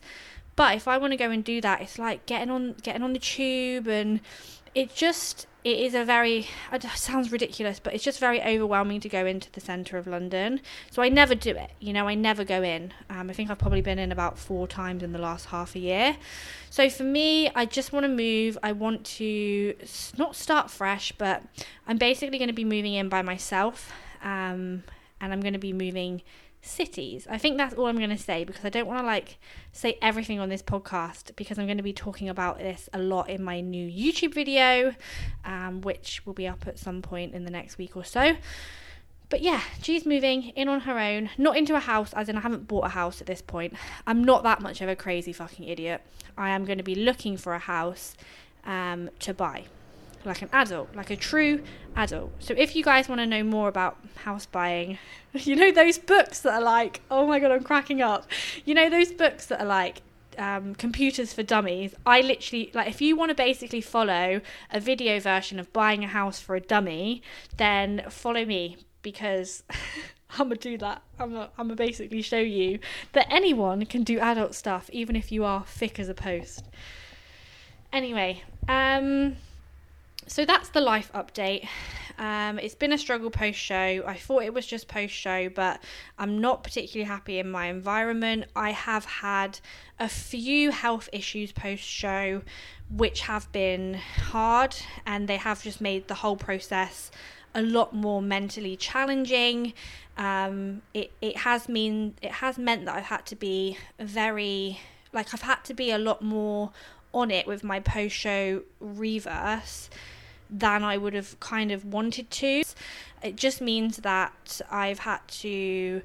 But 0.54 0.76
if 0.76 0.86
I 0.86 0.98
want 0.98 1.12
to 1.12 1.16
go 1.16 1.32
and 1.32 1.42
do 1.42 1.60
that, 1.60 1.82
it's 1.82 1.98
like 1.98 2.26
getting 2.26 2.48
on 2.48 2.74
getting 2.82 3.02
on 3.02 3.12
the 3.12 3.18
tube 3.18 3.88
and 3.88 4.20
it 4.72 4.94
just 4.94 5.48
it 5.62 5.78
is 5.78 5.94
a 5.94 6.04
very 6.04 6.46
it 6.72 6.82
sounds 6.94 7.30
ridiculous 7.30 7.78
but 7.78 7.94
it's 7.94 8.04
just 8.04 8.18
very 8.18 8.40
overwhelming 8.42 9.00
to 9.00 9.08
go 9.08 9.26
into 9.26 9.50
the 9.52 9.60
centre 9.60 9.98
of 9.98 10.06
london. 10.06 10.60
So 10.90 11.02
i 11.02 11.08
never 11.08 11.34
do 11.34 11.50
it 11.50 11.70
you 11.80 11.92
know 11.92 12.08
i 12.08 12.14
never 12.14 12.44
go 12.44 12.62
in. 12.62 12.92
Um, 13.08 13.30
i 13.30 13.32
think 13.32 13.50
i've 13.50 13.58
probably 13.58 13.82
been 13.82 13.98
in 13.98 14.12
about 14.12 14.38
four 14.38 14.66
times 14.66 15.02
in 15.02 15.12
the 15.12 15.18
last 15.18 15.46
half 15.46 15.74
a 15.74 15.78
year. 15.78 16.16
So 16.70 16.88
for 16.88 17.04
me 17.04 17.50
i 17.54 17.64
just 17.66 17.92
want 17.92 18.04
to 18.04 18.08
move. 18.08 18.56
I 18.62 18.72
want 18.72 19.04
to 19.18 19.74
not 20.16 20.36
start 20.36 20.70
fresh 20.70 21.12
but 21.12 21.42
i'm 21.86 21.98
basically 21.98 22.38
going 22.38 22.48
to 22.48 22.54
be 22.54 22.64
moving 22.64 22.94
in 22.94 23.08
by 23.08 23.22
myself 23.22 23.92
um, 24.22 24.84
and 25.20 25.32
i'm 25.32 25.40
going 25.40 25.52
to 25.52 25.58
be 25.58 25.72
moving 25.72 26.22
cities. 26.62 27.26
I 27.30 27.38
think 27.38 27.56
that's 27.56 27.74
all 27.74 27.86
I'm 27.86 27.96
going 27.96 28.10
to 28.10 28.18
say 28.18 28.44
because 28.44 28.64
I 28.64 28.68
don't 28.68 28.86
want 28.86 29.00
to 29.00 29.06
like 29.06 29.38
say 29.72 29.98
everything 30.02 30.40
on 30.40 30.48
this 30.48 30.62
podcast 30.62 31.34
because 31.36 31.58
I'm 31.58 31.66
going 31.66 31.78
to 31.78 31.82
be 31.82 31.92
talking 31.92 32.28
about 32.28 32.58
this 32.58 32.88
a 32.92 32.98
lot 32.98 33.30
in 33.30 33.42
my 33.42 33.60
new 33.60 33.88
YouTube 33.88 34.34
video, 34.34 34.94
um, 35.44 35.80
which 35.80 36.24
will 36.26 36.34
be 36.34 36.46
up 36.46 36.66
at 36.66 36.78
some 36.78 37.02
point 37.02 37.34
in 37.34 37.44
the 37.44 37.50
next 37.50 37.78
week 37.78 37.96
or 37.96 38.04
so. 38.04 38.36
But 39.28 39.42
yeah, 39.42 39.62
she's 39.80 40.04
moving 40.04 40.48
in 40.50 40.68
on 40.68 40.80
her 40.80 40.98
own, 40.98 41.30
not 41.38 41.56
into 41.56 41.76
a 41.76 41.80
house, 41.80 42.12
as 42.14 42.28
in 42.28 42.36
I 42.36 42.40
haven't 42.40 42.66
bought 42.66 42.86
a 42.86 42.88
house 42.88 43.20
at 43.20 43.28
this 43.28 43.40
point. 43.40 43.74
I'm 44.06 44.24
not 44.24 44.42
that 44.42 44.60
much 44.60 44.80
of 44.80 44.88
a 44.88 44.96
crazy 44.96 45.32
fucking 45.32 45.66
idiot. 45.66 46.02
I 46.36 46.50
am 46.50 46.64
going 46.64 46.78
to 46.78 46.84
be 46.84 46.96
looking 46.96 47.36
for 47.36 47.54
a 47.54 47.60
house 47.60 48.16
um, 48.64 49.08
to 49.20 49.32
buy 49.32 49.66
like 50.24 50.42
an 50.42 50.48
adult, 50.52 50.94
like 50.94 51.10
a 51.10 51.16
true 51.16 51.62
adult. 51.96 52.32
So 52.38 52.54
if 52.56 52.76
you 52.76 52.82
guys 52.82 53.08
want 53.08 53.20
to 53.20 53.26
know 53.26 53.42
more 53.42 53.68
about 53.68 53.98
house 54.24 54.46
buying, 54.46 54.98
you 55.32 55.56
know 55.56 55.72
those 55.72 55.98
books 55.98 56.40
that 56.40 56.54
are 56.54 56.62
like, 56.62 57.00
oh 57.10 57.26
my 57.26 57.38
god, 57.38 57.50
I'm 57.50 57.62
cracking 57.62 58.02
up. 58.02 58.26
You 58.64 58.74
know 58.74 58.90
those 58.90 59.12
books 59.12 59.46
that 59.46 59.60
are 59.60 59.66
like 59.66 60.02
um, 60.38 60.74
computers 60.74 61.32
for 61.32 61.42
dummies. 61.42 61.94
I 62.06 62.20
literally 62.20 62.70
like 62.74 62.88
if 62.88 63.00
you 63.00 63.16
want 63.16 63.30
to 63.30 63.34
basically 63.34 63.80
follow 63.80 64.40
a 64.70 64.80
video 64.80 65.20
version 65.20 65.58
of 65.58 65.72
buying 65.72 66.04
a 66.04 66.08
house 66.08 66.40
for 66.40 66.56
a 66.56 66.60
dummy, 66.60 67.22
then 67.56 68.04
follow 68.08 68.44
me 68.44 68.76
because 69.02 69.62
I'm 70.38 70.48
gonna 70.48 70.56
do 70.56 70.78
that. 70.78 71.02
I'm 71.18 71.32
gonna, 71.32 71.50
I'm 71.58 71.66
gonna 71.66 71.76
basically 71.76 72.22
show 72.22 72.38
you 72.38 72.78
that 73.12 73.26
anyone 73.30 73.84
can 73.86 74.02
do 74.02 74.18
adult 74.18 74.54
stuff, 74.54 74.88
even 74.92 75.16
if 75.16 75.32
you 75.32 75.44
are 75.44 75.64
thick 75.66 75.98
as 75.98 76.08
a 76.08 76.14
post. 76.14 76.68
Anyway, 77.92 78.42
um, 78.68 79.36
so 80.30 80.44
that's 80.44 80.68
the 80.68 80.80
life 80.80 81.10
update. 81.12 81.66
Um, 82.16 82.60
it's 82.60 82.76
been 82.76 82.92
a 82.92 82.98
struggle 82.98 83.30
post 83.30 83.58
show. 83.58 84.04
I 84.06 84.14
thought 84.14 84.44
it 84.44 84.54
was 84.54 84.64
just 84.64 84.86
post 84.86 85.12
show, 85.12 85.48
but 85.48 85.82
I'm 86.20 86.40
not 86.40 86.62
particularly 86.62 87.08
happy 87.08 87.40
in 87.40 87.50
my 87.50 87.66
environment. 87.66 88.44
I 88.54 88.70
have 88.70 89.04
had 89.04 89.58
a 89.98 90.08
few 90.08 90.70
health 90.70 91.08
issues 91.12 91.50
post 91.50 91.82
show, 91.82 92.42
which 92.94 93.22
have 93.22 93.50
been 93.50 93.94
hard, 93.94 94.76
and 95.04 95.26
they 95.26 95.36
have 95.36 95.64
just 95.64 95.80
made 95.80 96.06
the 96.06 96.14
whole 96.14 96.36
process 96.36 97.10
a 97.52 97.62
lot 97.62 97.92
more 97.92 98.22
mentally 98.22 98.76
challenging. 98.76 99.72
Um, 100.16 100.82
it 100.94 101.10
it 101.20 101.38
has 101.38 101.68
mean 101.68 102.14
it 102.22 102.30
has 102.30 102.56
meant 102.56 102.84
that 102.84 102.94
I've 102.94 103.04
had 103.06 103.26
to 103.26 103.36
be 103.36 103.78
very 103.98 104.78
like 105.12 105.34
I've 105.34 105.42
had 105.42 105.64
to 105.64 105.74
be 105.74 105.90
a 105.90 105.98
lot 105.98 106.22
more 106.22 106.70
on 107.12 107.32
it 107.32 107.48
with 107.48 107.64
my 107.64 107.80
post 107.80 108.14
show 108.14 108.62
reverse 108.78 109.90
than 110.50 110.82
I 110.82 110.96
would 110.96 111.14
have 111.14 111.38
kind 111.40 111.70
of 111.72 111.84
wanted 111.84 112.30
to. 112.30 112.62
It 113.22 113.36
just 113.36 113.60
means 113.60 113.98
that 113.98 114.60
I've 114.70 115.00
had 115.00 115.20
to 115.28 116.02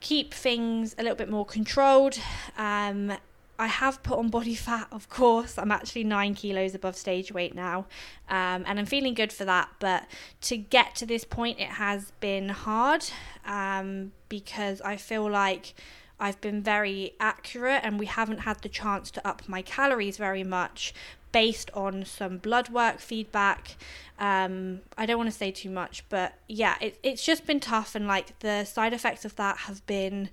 keep 0.00 0.32
things 0.34 0.94
a 0.98 1.02
little 1.02 1.16
bit 1.16 1.30
more 1.30 1.46
controlled. 1.46 2.18
Um, 2.56 3.12
I 3.60 3.66
have 3.66 4.02
put 4.04 4.18
on 4.18 4.28
body 4.28 4.54
fat, 4.54 4.86
of 4.92 5.08
course. 5.08 5.58
I'm 5.58 5.72
actually 5.72 6.04
nine 6.04 6.34
kilos 6.34 6.76
above 6.76 6.94
stage 6.94 7.32
weight 7.32 7.56
now, 7.56 7.86
um, 8.28 8.64
and 8.66 8.78
I'm 8.78 8.86
feeling 8.86 9.14
good 9.14 9.32
for 9.32 9.44
that. 9.46 9.68
But 9.80 10.04
to 10.42 10.56
get 10.56 10.94
to 10.96 11.06
this 11.06 11.24
point, 11.24 11.58
it 11.58 11.70
has 11.70 12.12
been 12.20 12.50
hard 12.50 13.04
um, 13.44 14.12
because 14.28 14.80
I 14.82 14.96
feel 14.96 15.28
like 15.28 15.74
I've 16.20 16.40
been 16.40 16.62
very 16.62 17.14
accurate 17.20 17.80
and 17.84 17.98
we 17.98 18.06
haven't 18.06 18.38
had 18.38 18.62
the 18.62 18.68
chance 18.68 19.10
to 19.12 19.26
up 19.26 19.48
my 19.48 19.62
calories 19.62 20.16
very 20.16 20.44
much 20.44 20.92
based 21.32 21.70
on 21.74 22.04
some 22.04 22.38
blood 22.38 22.68
work 22.70 22.98
feedback. 22.98 23.76
Um, 24.18 24.80
I 24.96 25.06
don't 25.06 25.18
want 25.18 25.30
to 25.30 25.36
say 25.36 25.50
too 25.50 25.70
much, 25.70 26.04
but 26.08 26.34
yeah, 26.48 26.76
it, 26.80 26.98
it's 27.02 27.24
just 27.24 27.46
been 27.46 27.60
tough, 27.60 27.94
and 27.94 28.06
like 28.06 28.38
the 28.40 28.64
side 28.64 28.92
effects 28.92 29.24
of 29.24 29.36
that 29.36 29.58
have 29.58 29.86
been 29.86 30.30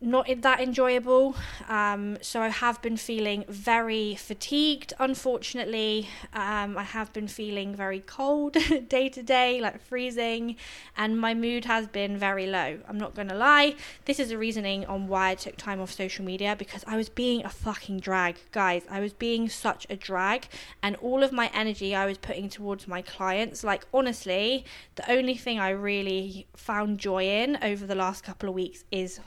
not 0.00 0.28
that 0.42 0.60
enjoyable. 0.60 1.34
Um, 1.68 2.18
so 2.20 2.42
I 2.42 2.48
have 2.48 2.82
been 2.82 2.98
feeling 2.98 3.44
very 3.48 4.14
fatigued, 4.14 4.92
unfortunately. 4.98 6.08
Um, 6.34 6.76
I 6.76 6.82
have 6.82 7.12
been 7.14 7.28
feeling 7.28 7.74
very 7.74 8.00
cold 8.00 8.56
day 8.88 9.08
to 9.08 9.22
day, 9.22 9.58
like 9.60 9.80
freezing, 9.80 10.56
and 10.98 11.18
my 11.18 11.32
mood 11.32 11.64
has 11.64 11.86
been 11.86 12.18
very 12.18 12.46
low. 12.46 12.78
I'm 12.86 12.98
not 12.98 13.14
going 13.14 13.28
to 13.28 13.34
lie. 13.34 13.74
This 14.04 14.20
is 14.20 14.28
the 14.28 14.38
reasoning 14.38 14.84
on 14.84 15.08
why 15.08 15.30
I 15.30 15.34
took 15.34 15.56
time 15.56 15.80
off 15.80 15.92
social 15.92 16.26
media 16.26 16.56
because 16.58 16.84
I 16.86 16.98
was 16.98 17.08
being 17.08 17.44
a 17.44 17.48
fucking 17.48 18.00
drag. 18.00 18.36
Guys, 18.52 18.82
I 18.90 19.00
was 19.00 19.14
being 19.14 19.48
such 19.48 19.86
a 19.88 19.96
drag, 19.96 20.46
and 20.82 20.96
all 20.96 21.22
of 21.22 21.32
my 21.32 21.50
energy 21.54 21.94
I 21.94 22.04
was 22.04 22.18
putting 22.18 22.50
towards 22.50 22.86
my 22.86 23.00
clients. 23.00 23.64
Like, 23.64 23.86
honestly, 23.94 24.66
the 24.96 25.10
only 25.10 25.36
thing 25.36 25.58
I 25.58 25.70
really 25.70 26.46
found 26.54 26.98
joy 26.98 27.24
in 27.24 27.58
over 27.62 27.86
the 27.86 27.94
last 27.94 28.22
couple 28.22 28.50
of 28.50 28.54
weeks 28.54 28.84
is 28.90 29.20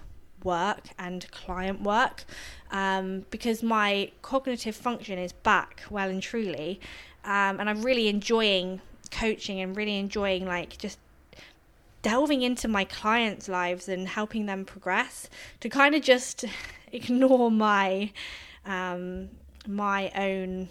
work 0.44 0.90
and 0.98 1.30
client 1.32 1.82
work 1.82 2.26
um, 2.72 3.26
because 3.30 3.64
my 3.64 4.12
cognitive 4.22 4.76
function 4.76 5.20
is 5.20 5.34
back 5.34 5.84
well 5.90 6.10
and 6.10 6.22
truly. 6.22 6.80
Um, 7.24 7.60
and 7.60 7.70
I'm 7.70 7.82
really 7.82 8.08
enjoying 8.08 8.82
coaching 9.12 9.60
and 9.60 9.76
really 9.76 9.98
enjoying 9.98 10.46
like 10.46 10.78
just 10.78 11.00
delving 12.02 12.42
into 12.42 12.68
my 12.68 12.86
clients' 12.86 13.50
lives 13.50 13.90
and 13.90 14.08
helping 14.08 14.46
them 14.46 14.66
progress 14.66 15.30
to 15.60 15.70
kind 15.70 15.96
of 15.96 16.02
just 16.02 16.46
ignore 16.92 17.52
my 17.52 18.12
um, 18.66 19.30
my 19.68 20.12
own 20.16 20.70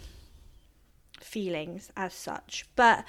feelings 1.19 1.91
as 1.95 2.13
such. 2.13 2.65
But 2.75 3.05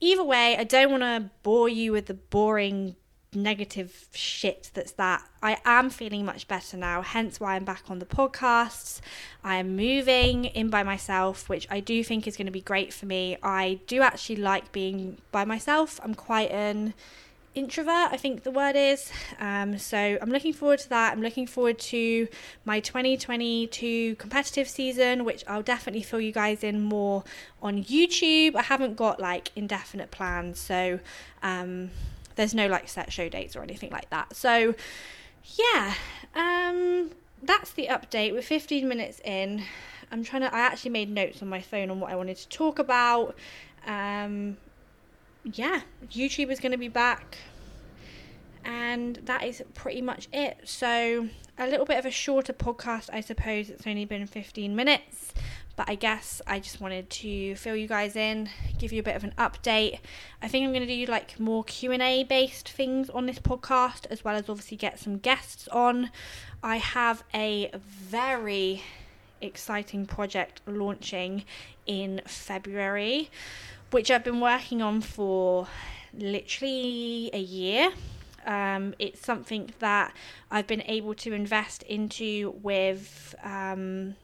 either 0.00 0.24
way, 0.24 0.56
I 0.56 0.64
don't 0.64 0.90
want 0.90 1.02
to 1.02 1.30
bore 1.42 1.68
you 1.68 1.92
with 1.92 2.06
the 2.06 2.14
boring 2.14 2.96
negative 3.36 4.08
shit 4.12 4.70
that's 4.74 4.92
that. 4.92 5.22
I 5.42 5.58
am 5.64 5.90
feeling 5.90 6.24
much 6.24 6.48
better 6.48 6.76
now, 6.76 7.02
hence 7.02 7.38
why 7.38 7.56
I'm 7.56 7.64
back 7.64 7.84
on 7.88 7.98
the 7.98 8.06
podcasts. 8.06 9.00
I 9.44 9.56
am 9.56 9.76
moving 9.76 10.46
in 10.46 10.70
by 10.70 10.82
myself, 10.82 11.48
which 11.48 11.66
I 11.70 11.80
do 11.80 12.02
think 12.02 12.26
is 12.26 12.36
going 12.36 12.46
to 12.46 12.52
be 12.52 12.60
great 12.60 12.92
for 12.92 13.06
me. 13.06 13.36
I 13.42 13.80
do 13.86 14.02
actually 14.02 14.36
like 14.36 14.72
being 14.72 15.18
by 15.30 15.44
myself. 15.44 16.00
I'm 16.02 16.14
quite 16.14 16.50
an 16.50 16.94
introvert, 17.56 18.12
I 18.12 18.16
think 18.16 18.42
the 18.42 18.50
word 18.50 18.76
is. 18.76 19.10
Um, 19.40 19.78
so 19.78 20.18
I'm 20.20 20.30
looking 20.30 20.52
forward 20.52 20.78
to 20.80 20.88
that. 20.90 21.12
I'm 21.12 21.22
looking 21.22 21.46
forward 21.46 21.78
to 21.78 22.28
my 22.64 22.80
2022 22.80 24.16
competitive 24.16 24.68
season, 24.68 25.24
which 25.24 25.42
I'll 25.48 25.62
definitely 25.62 26.02
fill 26.02 26.20
you 26.20 26.32
guys 26.32 26.62
in 26.62 26.82
more 26.82 27.24
on 27.62 27.82
YouTube. 27.82 28.54
I 28.54 28.62
haven't 28.62 28.96
got 28.96 29.18
like 29.18 29.50
indefinite 29.56 30.10
plans, 30.10 30.60
so 30.60 31.00
um, 31.42 31.90
there's 32.36 32.54
no 32.54 32.68
like 32.68 32.88
set 32.88 33.12
show 33.12 33.28
dates 33.28 33.56
or 33.56 33.62
anything 33.62 33.90
like 33.90 34.08
that. 34.10 34.36
So 34.36 34.74
yeah, 35.44 35.94
um, 36.34 37.10
that's 37.42 37.72
the 37.72 37.88
update. 37.88 38.32
We're 38.32 38.42
15 38.42 38.88
minutes 38.88 39.20
in. 39.24 39.62
I'm 40.10 40.22
trying 40.22 40.42
to. 40.42 40.54
I 40.54 40.60
actually 40.60 40.92
made 40.92 41.10
notes 41.10 41.42
on 41.42 41.48
my 41.48 41.60
phone 41.60 41.90
on 41.90 42.00
what 42.00 42.10
I 42.10 42.16
wanted 42.16 42.36
to 42.36 42.48
talk 42.48 42.78
about. 42.78 43.36
Um, 43.86 44.56
yeah, 45.44 45.82
YouTube 46.10 46.50
is 46.50 46.60
going 46.60 46.72
to 46.72 46.78
be 46.78 46.88
back. 46.88 47.38
And 48.64 49.16
that 49.26 49.44
is 49.44 49.62
pretty 49.74 50.02
much 50.02 50.28
it. 50.32 50.58
So, 50.64 51.28
a 51.56 51.66
little 51.68 51.86
bit 51.86 51.98
of 51.98 52.06
a 52.06 52.10
shorter 52.10 52.52
podcast, 52.52 53.10
I 53.12 53.20
suppose. 53.20 53.70
It's 53.70 53.86
only 53.86 54.04
been 54.04 54.26
15 54.26 54.74
minutes, 54.74 55.32
but 55.76 55.88
I 55.88 55.94
guess 55.94 56.42
I 56.46 56.58
just 56.58 56.80
wanted 56.80 57.08
to 57.10 57.54
fill 57.56 57.76
you 57.76 57.86
guys 57.86 58.16
in, 58.16 58.48
give 58.78 58.92
you 58.92 59.00
a 59.00 59.02
bit 59.02 59.14
of 59.14 59.24
an 59.24 59.34
update. 59.38 60.00
I 60.42 60.48
think 60.48 60.64
I'm 60.64 60.72
going 60.72 60.86
to 60.86 61.06
do 61.06 61.10
like 61.10 61.38
more 61.38 61.62
Q&A 61.64 62.24
based 62.24 62.68
things 62.68 63.08
on 63.10 63.26
this 63.26 63.38
podcast 63.38 64.06
as 64.10 64.24
well 64.24 64.34
as 64.34 64.48
obviously 64.48 64.76
get 64.76 64.98
some 64.98 65.18
guests 65.18 65.68
on. 65.68 66.10
I 66.62 66.76
have 66.76 67.22
a 67.34 67.70
very 67.74 68.82
exciting 69.40 70.06
project 70.06 70.62
launching 70.66 71.44
in 71.86 72.22
February 72.26 73.30
which 73.90 74.10
I've 74.10 74.24
been 74.24 74.40
working 74.40 74.82
on 74.82 75.00
for 75.00 75.68
literally 76.12 77.30
a 77.32 77.38
year. 77.38 77.92
Um, 78.44 78.94
it's 78.98 79.24
something 79.24 79.70
that 79.80 80.14
I've 80.50 80.66
been 80.66 80.82
able 80.82 81.14
to 81.14 81.32
invest 81.32 81.82
into 81.84 82.54
with 82.62 83.34
um, 83.42 84.14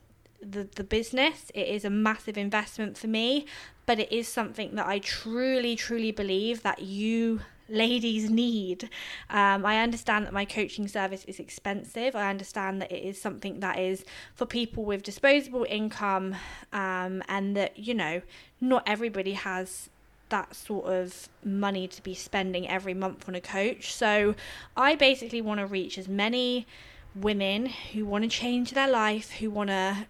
the 0.42 0.68
the 0.74 0.84
business. 0.84 1.50
It 1.54 1.68
is 1.68 1.84
a 1.84 1.90
massive 1.90 2.36
investment 2.36 2.98
for 2.98 3.06
me, 3.06 3.46
but 3.86 3.98
it 3.98 4.12
is 4.12 4.28
something 4.28 4.74
that 4.74 4.86
I 4.86 4.98
truly, 4.98 5.76
truly 5.76 6.12
believe 6.12 6.62
that 6.62 6.82
you 6.82 7.40
ladies 7.68 8.28
need. 8.28 8.90
Um, 9.30 9.64
I 9.64 9.80
understand 9.80 10.26
that 10.26 10.32
my 10.32 10.44
coaching 10.44 10.88
service 10.88 11.24
is 11.26 11.38
expensive. 11.38 12.14
I 12.14 12.28
understand 12.28 12.82
that 12.82 12.92
it 12.92 13.02
is 13.02 13.20
something 13.20 13.60
that 13.60 13.78
is 13.78 14.04
for 14.34 14.46
people 14.46 14.84
with 14.84 15.02
disposable 15.02 15.66
income, 15.68 16.36
um, 16.72 17.22
and 17.28 17.56
that 17.56 17.78
you 17.78 17.94
know 17.94 18.22
not 18.60 18.82
everybody 18.86 19.32
has 19.32 19.88
that 20.28 20.54
sort 20.56 20.86
of 20.86 21.28
money 21.44 21.86
to 21.86 22.02
be 22.02 22.14
spending 22.14 22.66
every 22.66 22.94
month 22.94 23.28
on 23.28 23.34
a 23.34 23.40
coach. 23.40 23.92
So 23.92 24.34
I 24.76 24.94
basically 24.94 25.42
want 25.42 25.60
to 25.60 25.66
reach 25.66 25.98
as 25.98 26.08
many 26.08 26.66
women 27.14 27.66
who 27.66 28.06
want 28.06 28.24
to 28.24 28.30
change 28.30 28.72
their 28.72 28.88
life, 28.88 29.32
who 29.32 29.50
want 29.50 29.68
to 29.68 30.06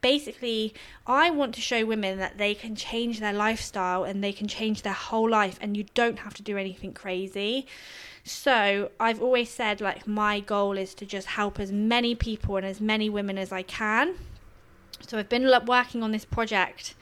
basically 0.00 0.74
I 1.06 1.30
want 1.30 1.54
to 1.56 1.60
show 1.60 1.84
women 1.84 2.18
that 2.18 2.38
they 2.38 2.54
can 2.54 2.76
change 2.76 3.20
their 3.20 3.32
lifestyle 3.32 4.04
and 4.04 4.22
they 4.22 4.32
can 4.32 4.48
change 4.48 4.82
their 4.82 4.92
whole 4.92 5.28
life 5.28 5.58
and 5.60 5.76
you 5.76 5.84
don't 5.94 6.20
have 6.20 6.34
to 6.34 6.42
do 6.42 6.56
anything 6.56 6.92
crazy. 6.92 7.66
So, 8.24 8.90
I've 9.00 9.22
always 9.22 9.48
said 9.48 9.80
like 9.80 10.06
my 10.06 10.40
goal 10.40 10.76
is 10.76 10.94
to 10.94 11.06
just 11.06 11.28
help 11.28 11.58
as 11.58 11.72
many 11.72 12.14
people 12.14 12.56
and 12.56 12.66
as 12.66 12.80
many 12.80 13.08
women 13.08 13.38
as 13.38 13.52
I 13.52 13.62
can. 13.62 14.16
So, 15.06 15.18
I've 15.18 15.28
been 15.28 15.50
working 15.66 16.02
on 16.02 16.12
this 16.12 16.24
project 16.24 16.94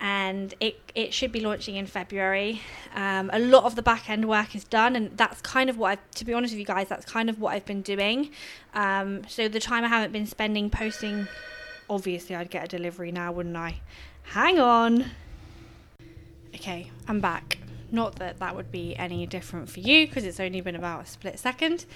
and 0.00 0.54
it, 0.60 0.80
it 0.94 1.14
should 1.14 1.32
be 1.32 1.40
launching 1.40 1.76
in 1.76 1.86
February. 1.86 2.60
Um, 2.94 3.30
a 3.32 3.38
lot 3.38 3.64
of 3.64 3.74
the 3.74 3.82
back 3.82 4.10
end 4.10 4.28
work 4.28 4.54
is 4.54 4.64
done, 4.64 4.96
and 4.96 5.16
that's 5.16 5.40
kind 5.40 5.70
of 5.70 5.78
what 5.78 5.92
I've, 5.92 6.10
to 6.16 6.24
be 6.24 6.34
honest 6.34 6.52
with 6.52 6.58
you 6.58 6.66
guys, 6.66 6.88
that's 6.88 7.06
kind 7.06 7.30
of 7.30 7.40
what 7.40 7.54
I've 7.54 7.64
been 7.64 7.80
doing. 7.80 8.30
Um, 8.74 9.22
so 9.28 9.48
the 9.48 9.60
time 9.60 9.84
I 9.84 9.88
haven't 9.88 10.12
been 10.12 10.26
spending 10.26 10.68
posting 10.68 11.26
obviously 11.88 12.36
I'd 12.36 12.50
get 12.50 12.64
a 12.64 12.68
delivery 12.68 13.12
now, 13.12 13.32
wouldn't 13.32 13.56
I? 13.56 13.80
Hang 14.22 14.58
on. 14.58 15.06
Okay, 16.54 16.90
I'm 17.08 17.20
back. 17.20 17.58
Not 17.90 18.16
that 18.16 18.38
that 18.40 18.56
would 18.56 18.72
be 18.72 18.96
any 18.96 19.26
different 19.26 19.68
for 19.68 19.80
you 19.80 20.06
because 20.06 20.24
it's 20.24 20.40
only 20.40 20.60
been 20.60 20.76
about 20.76 21.04
a 21.04 21.06
split 21.06 21.38
second. 21.38 21.86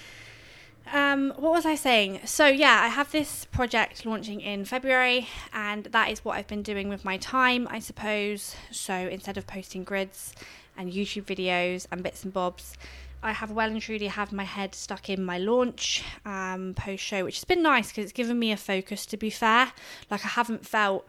Um, 0.92 1.35
what 1.37 1.53
was 1.53 1.66
I 1.66 1.74
saying? 1.74 2.20
So, 2.24 2.46
yeah, 2.46 2.81
I 2.83 2.88
have 2.88 3.12
this 3.12 3.44
project 3.46 4.07
launching 4.07 4.40
in 4.40 4.64
February, 4.64 5.29
and 5.53 5.85
that 5.87 6.11
is 6.11 6.24
what 6.24 6.37
I've 6.37 6.46
been 6.46 6.62
doing 6.62 6.88
with 6.88 7.05
my 7.05 7.18
time, 7.18 7.68
I 7.70 7.79
suppose. 7.79 8.57
So, 8.70 8.94
instead 8.94 9.37
of 9.37 9.46
posting 9.46 9.85
grids 9.85 10.35
and 10.79 10.90
YouTube 10.90 11.24
videos 11.24 11.87
and 11.90 12.03
bits 12.03 12.24
and 12.24 12.33
bobs, 12.33 12.74
I 13.22 13.33
have 13.33 13.50
well 13.50 13.68
and 13.70 13.81
truly 13.81 14.07
have 14.07 14.33
my 14.33 14.44
head 14.44 14.74
stuck 14.74 15.11
in 15.11 15.24
my 15.24 15.38
launch 15.38 16.04
um, 16.24 16.74
post 16.74 17.02
show, 17.02 17.24
which 17.24 17.37
has 17.37 17.44
been 17.44 17.62
nice 17.62 17.88
because 17.88 18.04
it's 18.04 18.12
given 18.12 18.38
me 18.38 18.52
a 18.52 18.57
focus. 18.57 19.07
To 19.07 19.16
be 19.16 19.31
fair, 19.31 19.72
like 20.11 20.24
I 20.24 20.28
haven't 20.28 20.66
felt 20.66 21.09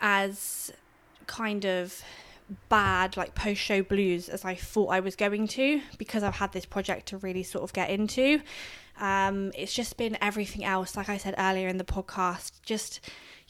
as 0.00 0.72
kind 1.26 1.64
of 1.64 2.02
bad 2.68 3.16
like 3.16 3.34
post 3.34 3.60
show 3.60 3.82
blues 3.82 4.28
as 4.28 4.44
I 4.44 4.54
thought 4.54 4.88
I 4.88 5.00
was 5.00 5.16
going 5.16 5.48
to 5.48 5.80
because 5.96 6.22
I've 6.22 6.34
had 6.36 6.52
this 6.52 6.66
project 6.66 7.06
to 7.08 7.18
really 7.18 7.42
sort 7.42 7.64
of 7.64 7.72
get 7.72 7.90
into. 7.90 8.40
Um, 9.00 9.52
it's 9.56 9.74
just 9.74 9.96
been 9.96 10.18
everything 10.20 10.64
else, 10.64 10.96
like 10.96 11.08
I 11.08 11.16
said 11.16 11.34
earlier 11.38 11.68
in 11.68 11.78
the 11.78 11.84
podcast, 11.84 12.52
just 12.64 13.00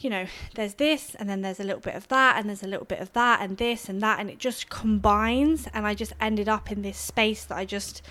you 0.02 0.10
know, 0.10 0.26
there's 0.54 0.74
this 0.74 1.14
and 1.14 1.28
then 1.28 1.42
there's 1.42 1.60
a 1.60 1.64
little 1.64 1.80
bit 1.80 1.94
of 1.94 2.08
that 2.08 2.38
and 2.38 2.48
there's 2.48 2.62
a 2.62 2.66
little 2.66 2.86
bit 2.86 3.00
of 3.00 3.12
that 3.12 3.40
and 3.40 3.56
this 3.56 3.88
and 3.88 4.00
that 4.00 4.18
and 4.18 4.28
it 4.28 4.38
just 4.38 4.68
combines 4.68 5.68
and 5.72 5.86
I 5.86 5.94
just 5.94 6.12
ended 6.20 6.48
up 6.48 6.72
in 6.72 6.82
this 6.82 6.98
space 6.98 7.44
that 7.44 7.56
I 7.56 7.64
just 7.64 8.02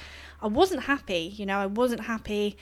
I 0.41 0.47
wasn't 0.47 0.83
happy, 0.83 1.33
you 1.35 1.45
know, 1.45 1.59
I 1.59 1.67
wasn't 1.67 2.01
happy. 2.01 2.57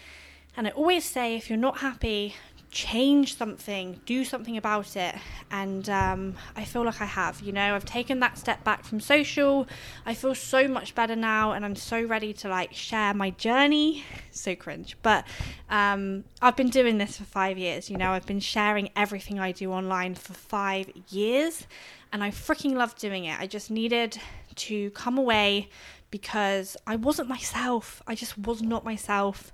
And 0.57 0.67
I 0.67 0.71
always 0.71 1.05
say 1.05 1.35
if 1.35 1.49
you're 1.49 1.57
not 1.57 1.79
happy, 1.79 2.35
change 2.71 3.35
something, 3.35 3.99
do 4.05 4.23
something 4.23 4.55
about 4.57 4.95
it. 4.95 5.15
And 5.49 5.89
um, 5.89 6.35
I 6.55 6.63
feel 6.65 6.83
like 6.83 7.01
I 7.01 7.05
have, 7.05 7.41
you 7.41 7.51
know, 7.51 7.75
I've 7.75 7.85
taken 7.85 8.19
that 8.19 8.37
step 8.37 8.63
back 8.63 8.83
from 8.83 8.99
social. 8.99 9.67
I 10.05 10.13
feel 10.13 10.35
so 10.35 10.67
much 10.67 10.93
better 10.93 11.15
now, 11.15 11.53
and 11.53 11.65
I'm 11.65 11.75
so 11.75 12.03
ready 12.03 12.33
to 12.33 12.49
like 12.49 12.73
share 12.73 13.13
my 13.13 13.31
journey. 13.31 14.03
So 14.31 14.55
cringe, 14.55 14.95
but 15.01 15.25
um, 15.69 16.23
I've 16.41 16.55
been 16.55 16.69
doing 16.69 16.97
this 16.97 17.17
for 17.17 17.25
five 17.25 17.57
years, 17.57 17.89
you 17.89 17.97
know, 17.97 18.11
I've 18.11 18.25
been 18.25 18.39
sharing 18.39 18.89
everything 18.95 19.37
I 19.37 19.51
do 19.51 19.73
online 19.73 20.15
for 20.15 20.33
five 20.33 20.89
years, 21.09 21.67
and 22.13 22.23
I 22.23 22.31
freaking 22.31 22.75
love 22.75 22.95
doing 22.95 23.25
it. 23.25 23.37
I 23.37 23.47
just 23.47 23.69
needed 23.69 24.17
to 24.55 24.91
come 24.91 25.17
away 25.17 25.67
because 26.09 26.77
I 26.87 26.95
wasn't 26.95 27.27
myself. 27.27 28.01
I 28.07 28.15
just 28.15 28.37
was 28.37 28.61
not 28.61 28.85
myself 28.85 29.51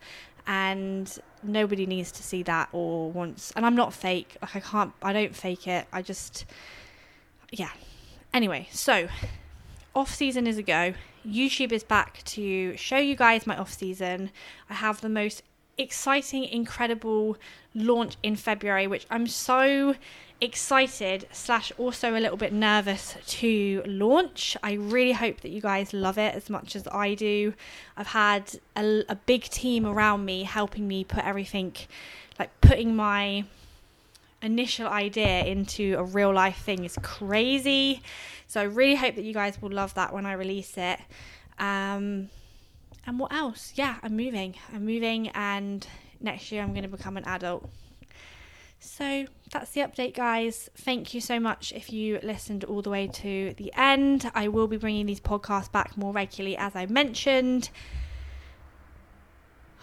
and 0.47 1.17
nobody 1.47 1.86
needs 1.86 2.12
to 2.12 2.23
see 2.23 2.43
that 2.43 2.69
or 2.71 3.12
wants 3.12 3.51
and 3.55 3.65
I'm 3.65 3.75
not 3.75 3.93
fake 3.93 4.38
like 4.41 4.55
I 4.55 4.60
can't 4.60 4.93
I 5.01 5.13
don't 5.13 5.36
fake 5.36 5.67
it 5.67 5.88
I 5.91 6.01
just 6.01 6.45
yeah. 7.51 7.71
Anyway 8.34 8.67
so 8.71 9.08
off 9.95 10.13
season 10.13 10.45
is 10.45 10.58
a 10.58 10.63
go. 10.63 10.93
YouTube 11.25 11.71
is 11.71 11.84
back 11.84 12.21
to 12.25 12.75
show 12.77 12.97
you 12.97 13.15
guys 13.15 13.47
my 13.47 13.58
off 13.58 13.73
season. 13.73 14.29
I 14.69 14.75
have 14.75 15.01
the 15.01 15.10
most 15.10 15.41
exciting 15.77 16.43
incredible 16.45 17.38
launch 17.73 18.15
in 18.23 18.35
February 18.35 18.88
which 18.88 19.05
I'm 19.09 19.27
so 19.27 19.95
excited 20.41 21.27
slash 21.31 21.71
also 21.77 22.11
a 22.11 22.19
little 22.19 22.38
bit 22.38 22.51
nervous 22.51 23.15
to 23.25 23.81
launch. 23.85 24.57
I 24.61 24.73
really 24.73 25.13
hope 25.13 25.41
that 25.41 25.49
you 25.49 25.61
guys 25.61 25.93
love 25.93 26.17
it 26.17 26.35
as 26.35 26.49
much 26.49 26.75
as 26.75 26.88
I 26.88 27.15
do. 27.15 27.53
I've 27.95 28.07
had 28.07 28.59
a, 28.75 29.03
a 29.07 29.15
big 29.15 29.43
team 29.43 29.85
around 29.85 30.25
me 30.25 30.43
helping 30.43 30.88
me 30.88 31.03
put 31.03 31.23
everything, 31.23 31.73
like 32.38 32.49
putting 32.61 32.95
my 32.95 33.45
initial 34.41 34.88
idea 34.88 35.45
into 35.45 35.95
a 35.97 36.03
real 36.03 36.33
life 36.33 36.57
thing 36.57 36.83
is 36.83 36.97
crazy. 37.01 38.01
So 38.47 38.61
I 38.61 38.65
really 38.65 38.95
hope 38.95 39.15
that 39.15 39.23
you 39.23 39.33
guys 39.33 39.61
will 39.61 39.71
love 39.71 39.93
that 39.95 40.13
when 40.13 40.25
I 40.25 40.33
release 40.33 40.77
it. 40.77 40.99
Um, 41.57 42.29
and 43.05 43.19
what 43.19 43.33
else? 43.33 43.73
Yeah, 43.75 43.95
I'm 44.03 44.15
moving. 44.15 44.55
I'm 44.73 44.85
moving, 44.85 45.29
and 45.29 45.85
next 46.19 46.51
year 46.51 46.61
I'm 46.61 46.71
going 46.71 46.83
to 46.83 46.89
become 46.89 47.17
an 47.17 47.25
adult. 47.25 47.69
So 48.79 49.25
that's 49.51 49.71
the 49.71 49.81
update, 49.81 50.15
guys. 50.15 50.69
Thank 50.75 51.13
you 51.13 51.21
so 51.21 51.39
much 51.39 51.73
if 51.73 51.91
you 51.91 52.19
listened 52.21 52.63
all 52.63 52.81
the 52.81 52.89
way 52.89 53.07
to 53.07 53.53
the 53.57 53.73
end. 53.75 54.29
I 54.35 54.47
will 54.47 54.67
be 54.67 54.77
bringing 54.77 55.05
these 55.05 55.19
podcasts 55.19 55.71
back 55.71 55.97
more 55.97 56.13
regularly, 56.13 56.55
as 56.57 56.75
I 56.75 56.85
mentioned. 56.85 57.69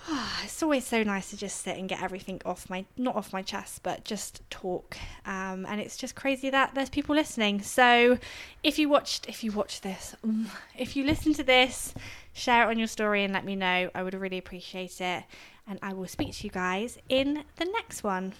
it's 0.44 0.62
always 0.62 0.87
so 0.87 1.02
nice 1.02 1.30
to 1.30 1.37
just 1.37 1.61
sit 1.62 1.76
and 1.76 1.88
get 1.88 2.02
everything 2.02 2.40
off 2.44 2.68
my 2.68 2.85
not 2.96 3.14
off 3.14 3.32
my 3.32 3.42
chest 3.42 3.82
but 3.82 4.04
just 4.04 4.42
talk 4.50 4.96
um, 5.26 5.64
and 5.66 5.80
it's 5.80 5.96
just 5.96 6.14
crazy 6.14 6.50
that 6.50 6.74
there's 6.74 6.90
people 6.90 7.14
listening 7.14 7.62
so 7.62 8.18
if 8.62 8.78
you 8.78 8.88
watched 8.88 9.28
if 9.28 9.44
you 9.44 9.52
watched 9.52 9.82
this 9.82 10.16
if 10.78 10.96
you 10.96 11.04
listen 11.04 11.32
to 11.32 11.44
this 11.44 11.94
share 12.33 12.64
it 12.64 12.71
on 12.71 12.79
your 12.79 12.88
story 12.88 13.25
and 13.25 13.33
let 13.33 13.45
me 13.45 13.57
know. 13.57 13.90
I 13.95 14.03
would 14.03 14.14
really 14.14 14.38
appreciate 14.38 15.01
it. 15.01 15.25
And 15.66 15.79
I 15.83 15.92
will 15.92 16.09
speak 16.09 16.35
to 16.35 16.45
you 16.45 16.51
guys 16.51 16.99
in 17.09 17.45
the 17.57 17.64
next 17.64 18.03
one. 18.03 18.35